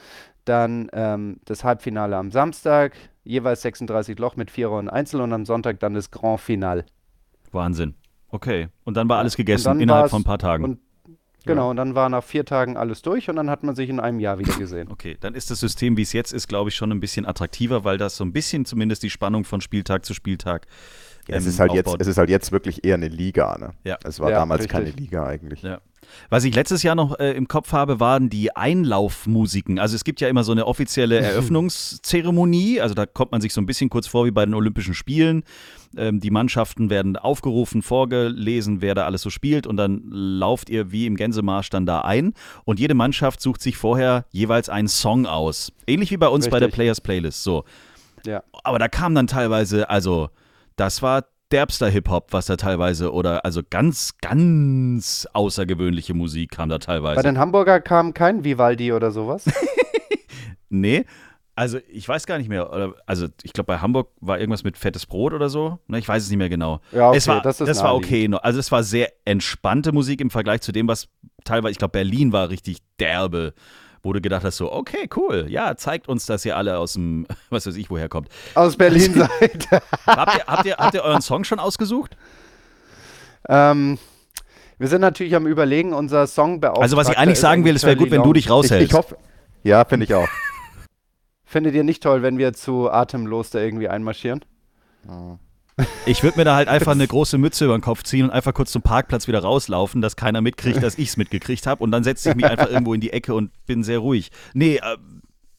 [0.46, 5.46] dann ähm, das Halbfinale am Samstag, jeweils 36 Loch mit Vierer und Einzel und am
[5.46, 6.86] Sonntag dann das Grand Final.
[7.52, 7.96] Wahnsinn.
[8.30, 8.70] Okay.
[8.84, 10.64] Und dann war alles gegessen innerhalb von ein paar Tagen.
[10.64, 10.80] Und
[11.46, 14.00] genau, und dann war nach vier Tagen alles durch und dann hat man sich in
[14.00, 14.88] einem Jahr wieder gesehen.
[14.92, 17.84] Okay, dann ist das System, wie es jetzt ist, glaube ich, schon ein bisschen attraktiver,
[17.84, 20.74] weil das so ein bisschen zumindest die Spannung von Spieltag zu Spieltag Ja,
[21.32, 23.58] es, ist halt jetzt, es ist halt jetzt wirklich eher eine Liga.
[23.58, 23.72] Ne?
[23.84, 23.98] Ja.
[24.04, 24.72] Es war Ja, damals richtig.
[24.72, 25.62] keine Liga eigentlich.
[25.62, 25.80] Ja.
[26.30, 29.80] Was ich letztes Jahr noch äh, im Kopf habe, waren die Einlaufmusiken.
[29.80, 32.82] Also es gibt ja immer so eine offizielle Eröffnungszeremonie.
[32.82, 35.44] Also da kommt man sich so ein bisschen kurz vor wie bei den Olympischen Spielen.
[35.98, 39.68] Ähm, die Mannschaften werden aufgerufen, vorgelesen, wer da alles so spielt.
[39.68, 42.34] Und dann lauft ihr wie im Gänsemarsch dann da ein.
[42.66, 45.72] Und jede Mannschaft sucht sich vorher jeweils einen Song aus.
[45.88, 46.76] Ähnlich wie bei uns bei der Richtig.
[46.76, 47.44] Players Playlist.
[47.44, 47.64] So.
[48.26, 48.44] Ja.
[48.64, 50.30] Aber da kam dann teilweise, also
[50.82, 56.76] das war derbster Hip-Hop, was da teilweise, oder also ganz, ganz außergewöhnliche Musik kam da
[56.76, 57.22] Bei teilweise.
[57.22, 59.46] den Hamburger kam kein Vivaldi oder sowas.
[60.74, 61.04] Nee,
[61.54, 62.94] also ich weiß gar nicht mehr.
[63.06, 65.80] Also ich glaube, bei Hamburg war irgendwas mit fettes Brot oder so.
[65.88, 66.80] Ne, ich weiß es nicht mehr genau.
[66.94, 68.30] Ja, okay, es war, das ist war okay.
[68.42, 71.10] Also es war sehr entspannte Musik im Vergleich zu dem, was
[71.44, 73.54] teilweise, ich glaube, Berlin war richtig derbe.
[74.04, 77.28] Wo du gedacht hast, so, okay, cool, ja, zeigt uns, dass ihr alle aus dem,
[77.50, 78.30] was weiß ich, woher kommt.
[78.56, 79.68] Aus Berlin seid.
[80.08, 82.16] Habt ihr, habt ihr, habt ihr euren Song schon ausgesucht?
[83.50, 83.98] ähm,
[84.80, 86.82] wir sind natürlich am Überlegen, unser Songbeauftragter.
[86.82, 88.92] Also was ich eigentlich sagen will, es wäre gut, wenn du dich Ich, raushältst.
[88.92, 89.16] ich hoffe,
[89.62, 90.28] ja, finde ich auch.
[91.46, 94.44] Findet ihr nicht toll, wenn wir zu atemlos da irgendwie einmarschieren?
[96.06, 98.54] Ich würde mir da halt einfach eine große Mütze über den Kopf ziehen und einfach
[98.54, 101.84] kurz zum Parkplatz wieder rauslaufen, dass keiner mitkriegt, dass ich es mitgekriegt habe.
[101.84, 104.32] Und dann setze ich mich einfach irgendwo in die Ecke und bin sehr ruhig.
[104.54, 104.98] Nee, äh,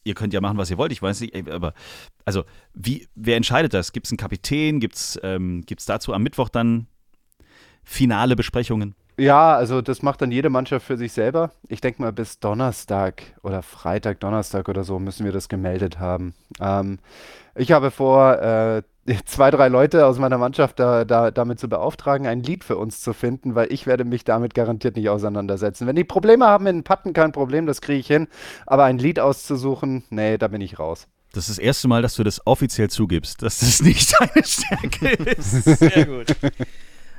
[0.03, 0.91] ihr könnt ja machen, was ihr wollt.
[0.91, 1.73] Ich weiß nicht, aber
[2.25, 3.91] also, wie, wer entscheidet das?
[3.91, 4.79] Gibt es einen Kapitän?
[4.79, 6.87] Gibt es ähm, gibt's dazu am Mittwoch dann
[7.83, 8.95] finale Besprechungen?
[9.17, 11.51] Ja, also das macht dann jede Mannschaft für sich selber.
[11.67, 16.33] Ich denke mal, bis Donnerstag oder Freitag, Donnerstag oder so müssen wir das gemeldet haben.
[16.59, 16.97] Ähm,
[17.53, 18.81] ich habe vor, äh,
[19.25, 23.01] zwei, drei Leute aus meiner Mannschaft da, da, damit zu beauftragen, ein Lied für uns
[23.01, 25.87] zu finden, weil ich werde mich damit garantiert nicht auseinandersetzen.
[25.87, 28.27] Wenn die Probleme haben in Patten, kein Problem, das kriege ich hin.
[28.65, 31.07] Aber ein Lied auszusuchen, nee, da bin ich raus.
[31.33, 35.09] Das ist das erste Mal, dass du das offiziell zugibst, dass das nicht deine Stärke
[35.31, 35.63] ist.
[35.63, 36.35] Sehr gut.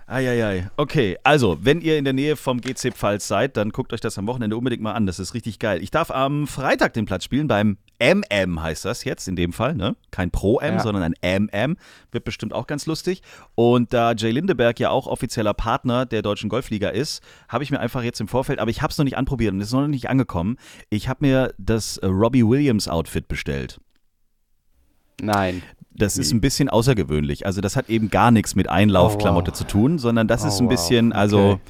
[0.06, 0.68] Eieiei.
[0.76, 4.18] Okay, also, wenn ihr in der Nähe vom GC Pfalz seid, dann guckt euch das
[4.18, 5.06] am Wochenende unbedingt mal an.
[5.06, 5.82] Das ist richtig geil.
[5.82, 9.74] Ich darf am Freitag den Platz spielen beim MM heißt das jetzt in dem Fall,
[9.74, 9.94] ne?
[10.10, 10.80] Kein Pro-M, Ja.
[10.80, 11.76] sondern ein MM.
[12.10, 13.22] Wird bestimmt auch ganz lustig.
[13.54, 17.78] Und da Jay Lindeberg ja auch offizieller Partner der Deutschen Golfliga ist, habe ich mir
[17.80, 19.86] einfach jetzt im Vorfeld, aber ich habe es noch nicht anprobiert und es ist noch
[19.86, 20.56] nicht angekommen.
[20.90, 23.80] Ich habe mir das Robbie Williams Outfit bestellt.
[25.20, 25.62] Nein.
[25.96, 27.46] Das ist ein bisschen außergewöhnlich.
[27.46, 29.58] Also das hat eben gar nichts mit Einlaufklamotte Oh, wow.
[29.58, 31.16] zu tun, sondern das ist Oh, ein bisschen, wow.
[31.16, 31.60] also Okay.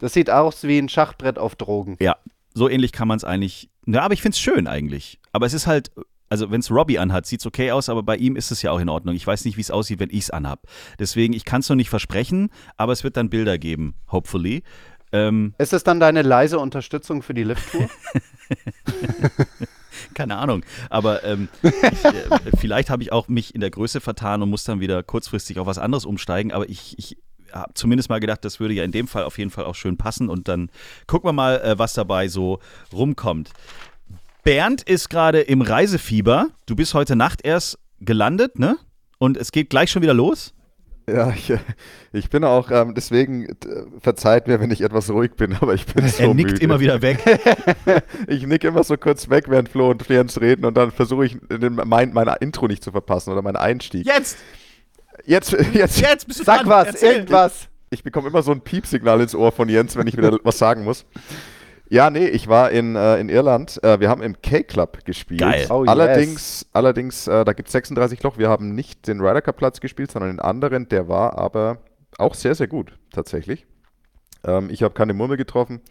[0.00, 1.96] Das sieht aus wie ein Schachbrett auf Drogen.
[2.00, 2.16] ja,
[2.54, 3.70] so ähnlich kann man es eigentlich.
[3.86, 5.20] Ja, aber ich finde es schön eigentlich.
[5.32, 5.92] Aber es ist halt,
[6.28, 8.72] also wenn es Robbie anhat, sieht es okay aus, aber bei ihm ist es ja
[8.72, 9.14] auch in Ordnung.
[9.14, 10.64] Ich weiß nicht, wie es aussieht, wenn ich es anhab.
[10.98, 14.64] Deswegen, ich kann es noch nicht versprechen, aber es wird dann Bilder geben, hopefully.
[15.12, 17.88] Ähm, Ist es dann deine leise Unterstützung für die Lift-Tour?
[20.14, 20.64] keine Ahnung.
[20.90, 24.64] Aber ähm, ich, äh, vielleicht habe ich auch mich in der Größe vertan und muss
[24.64, 26.52] dann wieder kurzfristig auf was anderes umsteigen.
[26.52, 27.16] Aber ich, ich
[27.52, 29.96] habe zumindest mal gedacht, das würde ja in dem Fall auf jeden Fall auch schön
[29.96, 30.28] passen.
[30.28, 30.70] Und dann
[31.06, 32.58] gucken wir mal, äh, was dabei so
[32.92, 33.50] rumkommt.
[34.44, 36.48] Bernd ist gerade im Reisefieber.
[36.66, 38.76] Du bist heute Nacht erst gelandet, ne?
[39.18, 40.52] Und es geht gleich schon wieder los.
[41.08, 41.52] Ja, ich,
[42.12, 43.54] ich bin auch, ähm, deswegen äh,
[44.00, 46.64] verzeiht mir, wenn ich etwas ruhig bin, aber ich bin so er nickt müde.
[46.64, 47.18] immer wieder weg.
[48.28, 51.36] Ich nick immer so kurz weg, während Flo und Jens reden und dann versuche ich
[51.50, 54.06] den, mein, mein Intro nicht zu verpassen oder meinen Einstieg.
[54.06, 54.38] Jetzt!
[55.24, 56.68] Jetzt, jetzt, Jetzt bist du Sag dran.
[56.70, 57.12] was, Erzähl.
[57.14, 57.68] irgendwas.
[57.90, 60.84] Ich bekomme immer so ein Piepsignal ins Ohr von Jens, wenn ich wieder was sagen
[60.84, 61.04] muss.
[61.92, 63.78] Ja, nee, ich war in, äh, in Irland.
[63.84, 65.42] Äh, wir haben im K-Club gespielt.
[65.42, 65.66] Geil.
[65.68, 68.38] Oh, allerdings, allerdings äh, da gibt es 36 Loch.
[68.38, 70.88] Wir haben nicht den Ryder Cup Platz gespielt, sondern den anderen.
[70.88, 71.82] Der war aber
[72.16, 73.66] auch sehr, sehr gut, tatsächlich.
[74.42, 75.82] Ähm, ich habe keine Murmel getroffen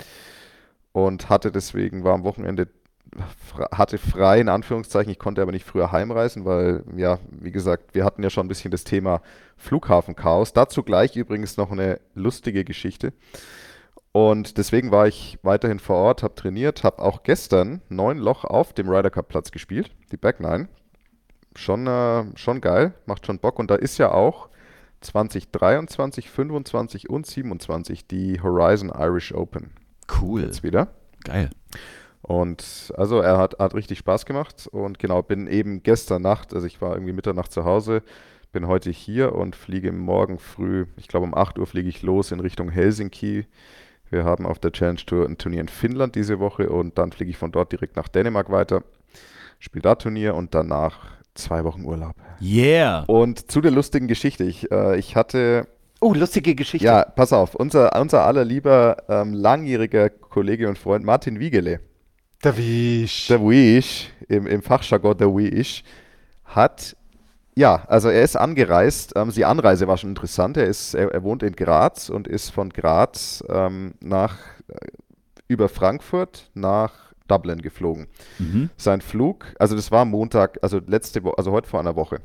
[0.91, 2.67] und hatte deswegen, war am Wochenende,
[3.71, 5.11] hatte frei in Anführungszeichen.
[5.11, 8.49] Ich konnte aber nicht früher heimreisen, weil, ja, wie gesagt, wir hatten ja schon ein
[8.49, 9.21] bisschen das Thema
[9.55, 10.53] Flughafenchaos.
[10.53, 13.13] Dazu gleich übrigens noch eine lustige Geschichte.
[14.13, 18.73] Und deswegen war ich weiterhin vor Ort, habe trainiert, habe auch gestern neun Loch auf
[18.73, 20.67] dem Ryder Cup Platz gespielt, die Back Nine.
[21.55, 23.59] Schon, äh, schon geil, macht schon Bock.
[23.59, 24.49] Und da ist ja auch
[25.01, 29.71] 2023, 25 und 27 die Horizon Irish Open
[30.19, 30.41] Cool.
[30.41, 30.89] jetzt wieder.
[31.23, 31.49] Geil.
[32.21, 36.67] Und also er hat, hat richtig Spaß gemacht und genau, bin eben gestern Nacht, also
[36.67, 38.03] ich war irgendwie Mitternacht zu Hause,
[38.51, 42.31] bin heute hier und fliege morgen früh, ich glaube um 8 Uhr fliege ich los
[42.31, 43.47] in Richtung Helsinki.
[44.11, 47.31] Wir haben auf der Challenge Tour ein Turnier in Finnland diese Woche und dann fliege
[47.31, 48.83] ich von dort direkt nach Dänemark weiter,
[49.57, 50.99] spiele da Turnier und danach
[51.33, 52.15] zwei Wochen Urlaub.
[52.41, 53.03] Yeah.
[53.07, 55.65] Und zu der lustigen Geschichte, ich, äh, ich hatte
[56.01, 56.85] Oh, lustige Geschichte.
[56.85, 61.79] ja, pass auf, unser, unser allerlieber ähm, langjähriger Kollege und Freund Martin Wiegele,
[62.43, 63.27] Der Wisch.
[63.27, 65.83] der Wish, im, im Fachjargon der Wish,
[66.43, 66.97] hat,
[67.55, 69.13] ja, also er ist angereist.
[69.15, 70.57] Ähm, die Anreise war schon interessant.
[70.57, 74.37] Er, ist, er, er wohnt in Graz und ist von Graz ähm, nach,
[74.67, 74.75] äh,
[75.47, 78.07] über Frankfurt nach Dublin geflogen.
[78.39, 78.69] Mhm.
[78.77, 82.19] Sein Flug, also das war Montag, also letzte Woche, also heute vor einer Woche.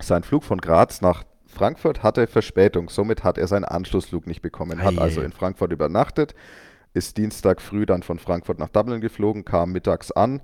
[0.00, 4.82] Sein Flug von Graz nach Frankfurt hatte Verspätung, somit hat er seinen Anschlussflug nicht bekommen.
[4.82, 6.34] Hat also in Frankfurt übernachtet,
[6.94, 10.40] ist Dienstag früh dann von Frankfurt nach Dublin geflogen, kam mittags an.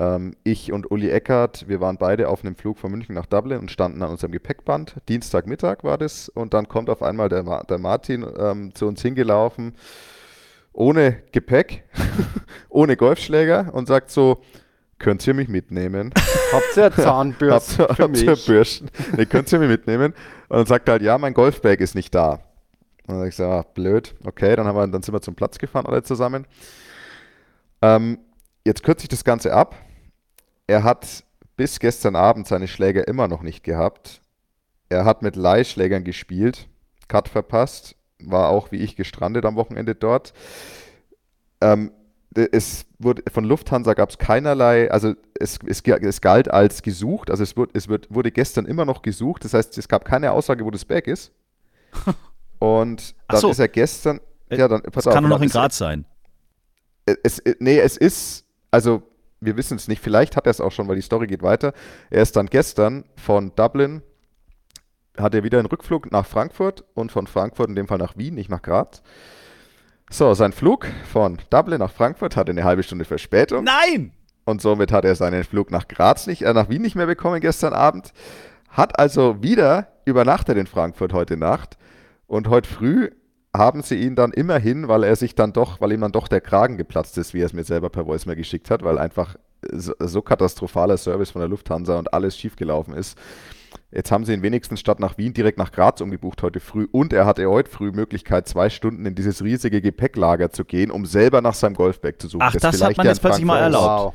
[0.00, 3.58] Ähm, ich und Uli Eckert, wir waren beide auf einem Flug von München nach Dublin
[3.58, 4.96] und standen an unserem Gepäckband.
[5.10, 9.02] Dienstagmittag war das und dann kommt auf einmal der, Ma der Martin ähm, zu uns
[9.02, 9.74] hingelaufen,
[10.72, 11.84] ohne Gepäck,
[12.70, 14.40] ohne Golfschläger und sagt so,
[14.98, 16.14] könnt ihr mich mitnehmen?
[16.52, 18.46] Habt ihr Zahnbürsten Habt für ihr- habt ihr mich?
[18.46, 18.88] Bürsten?
[19.16, 20.14] Nee, könnt ihr mich mitnehmen?
[20.48, 22.40] Und dann sagt er halt, ja, mein Golfbag ist nicht da.
[23.06, 24.14] Und dann sag ich so, ah, blöd.
[24.24, 26.46] Okay, dann, haben wir, dann sind wir zum Platz gefahren, alle zusammen.
[27.82, 28.18] Ähm,
[28.64, 29.74] jetzt kürze ich das Ganze ab.
[30.70, 31.24] Er hat
[31.56, 34.20] bis gestern Abend seine Schläger immer noch nicht gehabt.
[34.88, 36.68] Er hat mit Leihschlägern gespielt,
[37.08, 40.32] Cut verpasst, war auch wie ich gestrandet am Wochenende dort.
[41.60, 41.90] Ähm,
[42.52, 47.42] es wurde von Lufthansa gab es keinerlei, also es, es, es galt als gesucht, also
[47.42, 50.64] es, wurde, es wird, wurde gestern immer noch gesucht, das heißt, es gab keine Aussage,
[50.64, 51.32] wo das Bag ist.
[52.60, 53.50] Und dann so.
[53.50, 56.04] ist er gestern, ja, dann, pass Das auf, kann nur noch in Graz sein.
[57.24, 59.02] es- nee, es ist, also
[59.40, 61.72] wir wissen es nicht, vielleicht hat er es auch schon, weil die Story geht weiter.
[62.10, 64.02] Er ist dann gestern von Dublin,
[65.16, 68.34] hat er wieder einen Rückflug nach Frankfurt und von Frankfurt in dem Fall nach Wien,
[68.34, 69.02] nicht nach Graz.
[70.10, 74.12] So, sein Flug von Dublin nach Frankfurt hatte eine halbe Stunde Verspätung Nein!
[74.44, 77.40] und somit hat er seinen Flug nach Graz nicht, äh, nach Wien nicht mehr bekommen
[77.40, 78.12] gestern Abend.
[78.68, 81.76] hat also wieder übernachtet in Frankfurt heute Nacht
[82.26, 83.10] und heute früh
[83.54, 86.40] haben sie ihn dann immerhin, weil er sich dann doch, weil ihm dann doch der
[86.40, 89.36] Kragen geplatzt ist, wie er es mir selber per Voice mehr geschickt hat, weil einfach
[89.72, 93.18] so, so katastrophaler Service von der Lufthansa und alles schiefgelaufen ist.
[93.92, 97.12] Jetzt haben sie ihn wenigstens statt nach Wien direkt nach Graz umgebucht heute früh und
[97.12, 101.40] er hatte heute früh Möglichkeit, zwei Stunden in dieses riesige Gepäcklager zu gehen, um selber
[101.40, 102.42] nach seinem Golfbag zu suchen.
[102.42, 104.04] Ach, das, hat man jetzt plötzlich mal erlaubt.
[104.04, 104.14] Wow.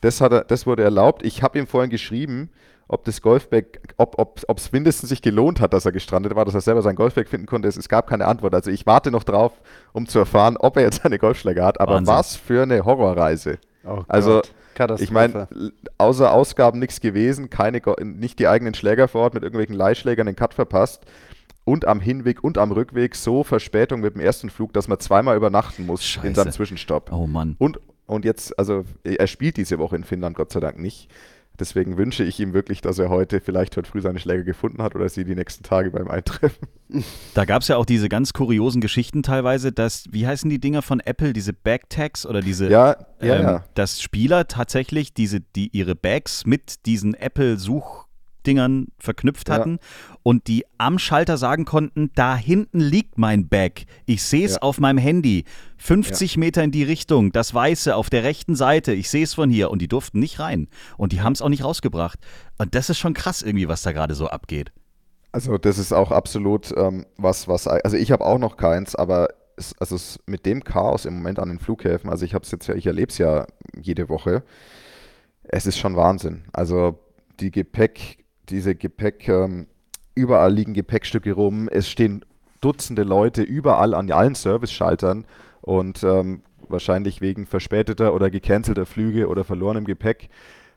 [0.00, 1.24] Das, hat er, das wurde erlaubt.
[1.24, 2.50] Ich habe ihm vorhin geschrieben,
[2.88, 6.54] ob das Golfbag, ob es ob, mindestens sich gelohnt hat, dass er gestrandet war, dass
[6.54, 7.68] er selber sein Golfbag finden konnte.
[7.68, 8.54] Es, es, gab keine Antwort.
[8.54, 9.52] Also ich warte noch drauf,
[9.92, 11.80] um zu erfahren, ob er jetzt seine Golfschläge hat.
[11.80, 12.14] Aber Wahnsinn.
[12.14, 13.58] was für eine Horrorreise.
[13.86, 14.42] Oh also
[14.98, 15.46] ich meine,
[15.98, 20.36] außer Ausgaben nichts gewesen, keine, nicht die eigenen Schläger vor Ort mit irgendwelchen Leihschlägern den
[20.36, 21.04] Cut verpasst
[21.64, 25.36] und am Hinweg und am Rückweg so Verspätung mit dem ersten Flug, dass man zweimal
[25.36, 26.26] übernachten muss Scheiße.
[26.26, 27.12] in seinem Zwischenstopp.
[27.12, 27.56] Oh Mann.
[27.58, 31.08] Und, und jetzt, also er spielt diese Woche in Finnland Gott sei Dank nicht.
[31.58, 34.94] Deswegen wünsche ich ihm wirklich, dass er heute vielleicht heute früh seine Schläge gefunden hat
[34.94, 36.68] oder sie die nächsten Tage beim Eintreffen.
[37.34, 40.82] Da gab es ja auch diese ganz kuriosen Geschichten teilweise, dass, wie heißen die Dinger
[40.82, 43.64] von Apple, diese Backtags oder diese, ja, ja, ähm, ja.
[43.74, 48.03] dass Spieler tatsächlich diese, die ihre Bags mit diesen Apple-Such-
[48.46, 50.16] Dingern verknüpft hatten ja.
[50.22, 53.86] und die am Schalter sagen konnten, da hinten liegt mein Bag.
[54.06, 54.62] Ich sehe es ja.
[54.62, 55.44] auf meinem Handy.
[55.78, 56.40] 50 ja.
[56.40, 58.92] Meter in die Richtung, das Weiße auf der rechten Seite.
[58.92, 59.70] Ich sehe es von hier.
[59.70, 60.68] Und die durften nicht rein.
[60.96, 62.18] Und die haben es auch nicht rausgebracht.
[62.58, 64.72] Und das ist schon krass irgendwie, was da gerade so abgeht.
[65.32, 69.30] Also das ist auch absolut ähm, was, was, also ich habe auch noch keins, aber
[69.56, 72.52] es, also es, mit dem Chaos im Moment an den Flughäfen, also ich habe es
[72.52, 74.44] jetzt ja, ich erlebe es ja jede Woche,
[75.42, 76.44] es ist schon Wahnsinn.
[76.52, 76.98] Also
[77.40, 79.66] die Gepäck, diese Gepäck, ähm,
[80.14, 82.24] überall liegen Gepäckstücke rum, es stehen
[82.60, 85.26] Dutzende Leute überall an allen Service-Schaltern
[85.60, 90.30] und ähm, wahrscheinlich wegen verspäteter oder gecancelter Flüge oder verlorenem Gepäck.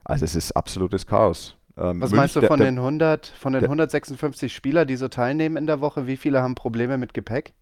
[0.04, 1.56] Also es ist absolutes Chaos.
[1.78, 5.56] Ähm, Was meinst du von der, den 100, von den 156 Spielern, die so teilnehmen
[5.56, 7.54] in der Woche, wie viele haben Probleme mit Gepäck?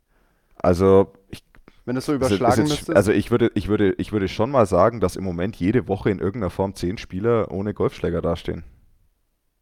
[0.58, 1.44] Also ich
[1.86, 2.96] wenn es so überschlagen ist, müsste?
[2.96, 6.10] Also ich würde, ich, würde, ich würde schon mal sagen, dass im Moment jede Woche
[6.10, 8.64] in irgendeiner Form zehn Spieler ohne Golfschläger dastehen.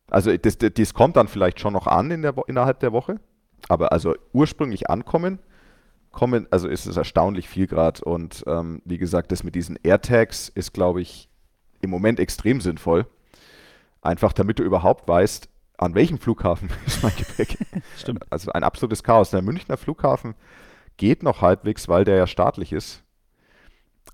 [0.10, 3.20] Also das, das kommt dann vielleicht schon noch an in der, innerhalb der Woche,
[3.70, 5.40] aber also ursprünglich ankommen,
[6.12, 10.50] kommen, also ist es erstaunlich viel gerade und ähm, wie gesagt, das mit diesen AirTags
[10.50, 11.30] ist, glaube ich,
[11.82, 13.06] im Moment extrem sinnvoll.
[14.02, 17.58] Einfach damit du überhaupt weißt, an welchem Flughafen ist mein Gepäck.
[17.98, 18.26] Stimmt.
[18.32, 19.32] Also ein absolutes Chaos.
[19.32, 20.36] Der Münchner Flughafen
[20.98, 23.04] geht noch halbwegs, weil der ja staatlich ist.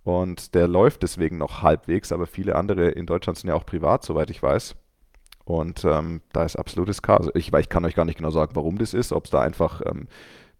[0.03, 4.03] Und der läuft deswegen noch halbwegs, aber viele andere in Deutschland sind ja auch privat,
[4.03, 4.75] soweit ich weiß.
[5.49, 7.27] Und ähm, da ist absolutes Chaos.
[7.33, 9.81] Ich, ich kann euch gar nicht genau sagen, warum das ist, ob es da einfach
[9.83, 10.07] ähm,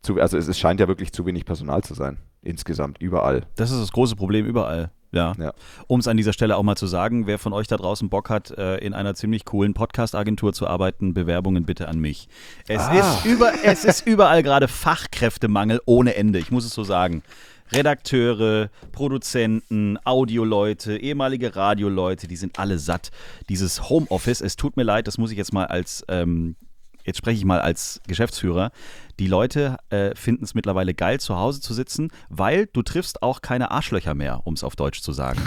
[0.02, 3.46] zu, also es, es, scheint ja wirklich zu wenig Personal zu sein, insgesamt, überall.
[3.56, 4.90] Das ist das große Problem überall.
[5.12, 5.34] Ja.
[5.38, 5.54] ja.
[5.86, 8.32] Um es an dieser Stelle auch mal zu sagen, wer von euch da draußen Bock
[8.32, 12.28] hat, äh, in einer ziemlich coolen Podcast-Agentur zu arbeiten, Bewerbungen bitte an mich.
[12.68, 12.94] Es, ah.
[12.94, 17.22] ist, über, es ist überall gerade Fachkräftemangel ohne Ende, ich muss es so sagen.
[17.72, 23.12] Redakteure, Produzenten, Audioleute, ehemalige Radioleute, die sind alle satt.
[23.48, 26.56] Dieses Homeoffice, es tut mir leid, das muss ich jetzt mal als, ähm,
[27.04, 28.72] jetzt spreche ich mal als Geschäftsführer.
[29.20, 33.42] Die Leute äh, finden es mittlerweile geil, zu Hause zu sitzen, weil du triffst auch
[33.42, 35.42] keine Arschlöcher mehr, um es auf Deutsch zu sagen.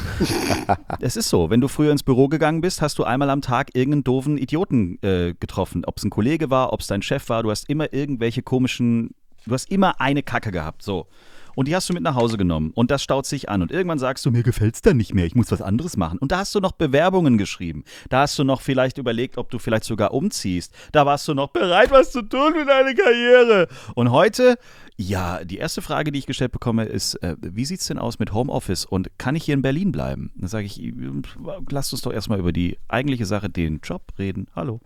[1.00, 3.74] es ist so, wenn du früher ins Büro gegangen bist, hast du einmal am Tag
[3.74, 5.84] irgendeinen doofen Idioten äh, getroffen.
[5.86, 9.14] Ob es ein Kollege war, ob es dein Chef war, du hast immer irgendwelche komischen,
[9.46, 10.82] du hast immer eine Kacke gehabt.
[10.82, 11.08] So
[11.54, 13.98] und die hast du mit nach Hause genommen und das staut sich an und irgendwann
[13.98, 16.18] sagst du, mir gefällt es dann nicht mehr, ich muss was anderes machen.
[16.18, 17.84] Und da hast du noch Bewerbungen geschrieben.
[18.08, 20.74] Da hast du noch vielleicht überlegt, ob du vielleicht sogar umziehst.
[20.92, 23.68] Da warst du noch bereit, was zu tun für deine Karriere.
[23.94, 24.56] Und heute,
[24.96, 28.18] ja, die erste Frage, die ich gestellt bekomme, ist, äh, wie sieht es denn aus
[28.18, 30.32] mit Homeoffice und kann ich hier in Berlin bleiben?
[30.36, 30.80] Dann sage ich,
[31.70, 34.48] lass uns doch erstmal über die eigentliche Sache, den Job reden.
[34.54, 34.80] Hallo.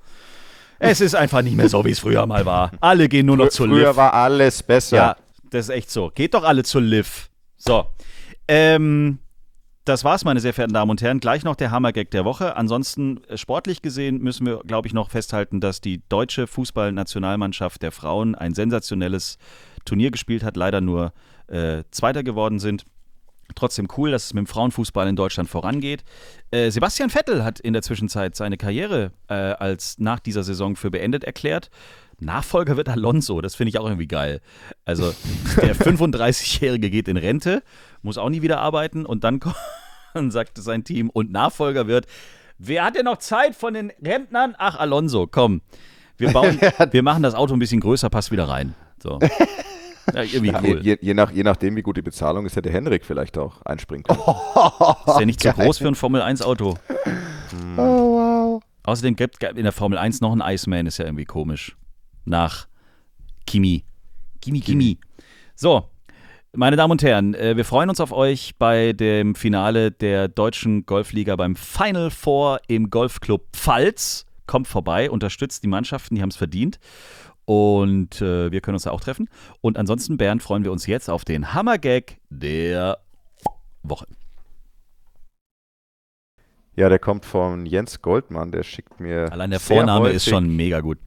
[0.79, 2.71] Es ist einfach nicht mehr so, wie es früher mal war.
[2.81, 3.97] Alle gehen nur noch zur Früher Liv.
[3.97, 4.97] war alles besser.
[4.97, 5.17] Ja,
[5.51, 6.11] das ist echt so.
[6.15, 7.31] Geht doch alle zur Liv.
[7.57, 7.87] So.
[8.49, 9.19] Ähm,
[9.87, 11.21] das war's, meine sehr verehrten Damen und Herren.
[11.21, 12.57] Gleich noch der Hammergag der Woche.
[12.57, 17.93] Ansonsten, äh, sportlich gesehen, müssen wir, glaube ich, noch festhalten, dass die deutsche Fußballnationalmannschaft der
[17.93, 19.39] Frauen ein sensationelles
[19.85, 21.13] Turnier gespielt hat, leider nur
[21.47, 22.85] äh, Zweiter geworden sind.
[23.55, 26.03] Trotzdem cool, dass es mit dem Frauenfußball in Deutschland vorangeht.
[26.51, 30.91] Äh, Sebastian Vettel hat in der Zwischenzeit seine Karriere äh, als nach dieser Saison für
[30.91, 31.71] beendet erklärt.
[32.19, 34.41] Nachfolger wird Alonso, das finde ich auch irgendwie geil.
[34.85, 35.13] Also
[35.61, 37.63] der 35-Jährige geht in Rente,
[38.03, 39.41] muss auch nie wieder arbeiten und dann
[40.31, 42.07] sagt sein Team und Nachfolger wird,
[42.59, 44.55] wer hat denn noch Zeit von den Rentnern?
[44.59, 45.61] Ach, Alonso, komm.
[46.17, 46.59] Wir, bauen,
[46.91, 48.75] wir machen das Auto ein bisschen größer, passt wieder rein.
[49.03, 49.19] So.
[50.15, 50.81] Ja, irgendwie cool.
[50.83, 54.05] je, je, nach, je nachdem, wie gut die Bezahlung ist, hätte Henrik vielleicht auch einspringen
[54.05, 54.21] können.
[54.21, 56.77] ist ja nicht zu groß für ein Formel-1-Auto.
[57.77, 58.63] Oh, wow.
[58.85, 61.77] Außerdem gibt es in der Formel 1 noch einen Iceman, ist ja irgendwie komisch.
[62.27, 62.69] Nach
[63.47, 63.85] Kimi.
[64.41, 64.99] Kimi, Kimi.
[65.55, 65.89] So,
[66.53, 70.87] meine Damen und Herren, äh, wir freuen uns auf euch bei dem Finale der deutschen
[70.87, 74.27] Golfliga beim Final Four im Golfclub Pfalz.
[74.47, 76.79] Kommt vorbei, unterstützt die Mannschaften, die haben es verdient.
[77.45, 79.29] Und äh, wir können uns da auch treffen.
[79.61, 82.99] Und ansonsten, Bernd, freuen wir uns jetzt auf den Hammergag der
[83.83, 84.07] Woche.
[86.75, 89.33] Ja, der kommt von Jens Goldmann, der schickt mir.
[89.33, 90.99] Allein der Vorname häufig, ist schon mega gut.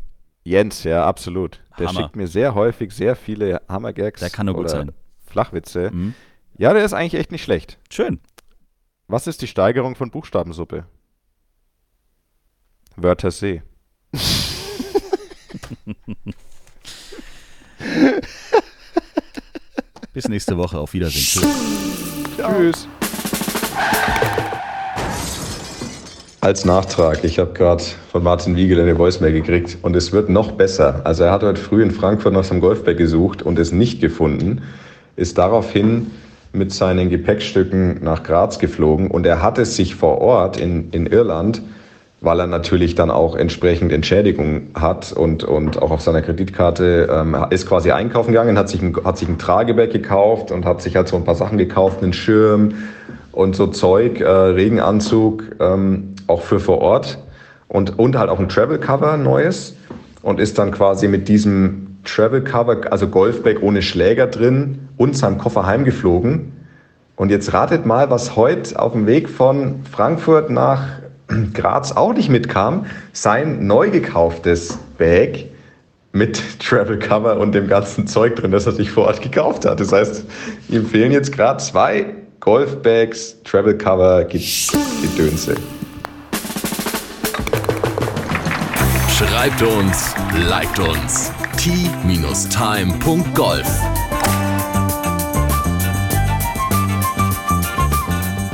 [0.50, 1.62] Jens, ja, absolut.
[1.78, 2.02] Der Hammer.
[2.02, 4.20] schickt mir sehr häufig sehr viele Hammergags.
[4.20, 4.92] Der kann nur gut sein.
[5.28, 5.92] Flachwitze.
[5.92, 6.16] Mhm.
[6.58, 7.78] Ja, der ist eigentlich echt nicht schlecht.
[7.92, 8.20] Schön.
[9.08, 10.88] Was ist die Steigerung von Buchstabensuppe?
[12.96, 13.62] Wörter See.
[20.14, 20.80] Bis nächste Woche.
[20.80, 21.44] Auf Wiedersehen.
[22.38, 22.88] Tschüss.
[22.88, 22.88] Tschüss.
[26.42, 27.84] Als Nachtrag, ich habe gerade
[28.14, 31.02] von Martin Wiegel eine Voicemail gekriegt und es wird noch besser.
[31.04, 34.62] Also er hat heute früh in Frankfurt nach seinem Golfbag gesucht und es nicht gefunden,
[35.18, 36.12] ist daraufhin
[36.54, 41.62] mit seinen Gepäckstücken nach Graz geflogen und er hatte sich vor Ort in, in Irland,
[42.22, 47.36] weil er natürlich dann auch entsprechend Entschädigung hat und, und auch auf seiner Kreditkarte ähm,
[47.50, 50.96] ist quasi einkaufen gegangen, hat sich, ein, hat sich ein Tragebag gekauft und hat sich
[50.96, 52.76] halt so ein paar Sachen gekauft, einen Schirm
[53.32, 57.20] und so Zeug, äh, Regenanzug, ähm, auch für vor Ort
[57.68, 59.76] und, und halt auch ein Travel Cover neues
[60.22, 65.38] und ist dann quasi mit diesem Travel Cover, also Golfbag ohne Schläger drin und seinem
[65.38, 66.54] Koffer heimgeflogen.
[67.16, 70.88] Und jetzt ratet mal, was heute auf dem Weg von Frankfurt nach
[71.54, 72.86] Graz auch nicht mitkam.
[73.12, 75.46] Sein neu gekauftes Bag
[76.12, 79.80] mit Travel Cover und dem ganzen Zeug drin, das er sich vor Ort gekauft hat.
[79.80, 80.26] Das heißt,
[80.70, 85.56] ihm fehlen jetzt gerade zwei Golfbags, Travel Cover, Gedönse.
[89.18, 90.14] Schreibt uns,
[90.50, 91.32] liked uns.
[91.58, 92.40] t-time.golf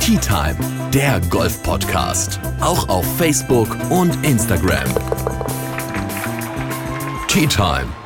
[0.00, 0.56] Tea Time,
[0.92, 2.40] der Golf-Podcast.
[2.60, 4.84] Auch auf Facebook und Instagram.
[7.28, 8.05] Tea Time.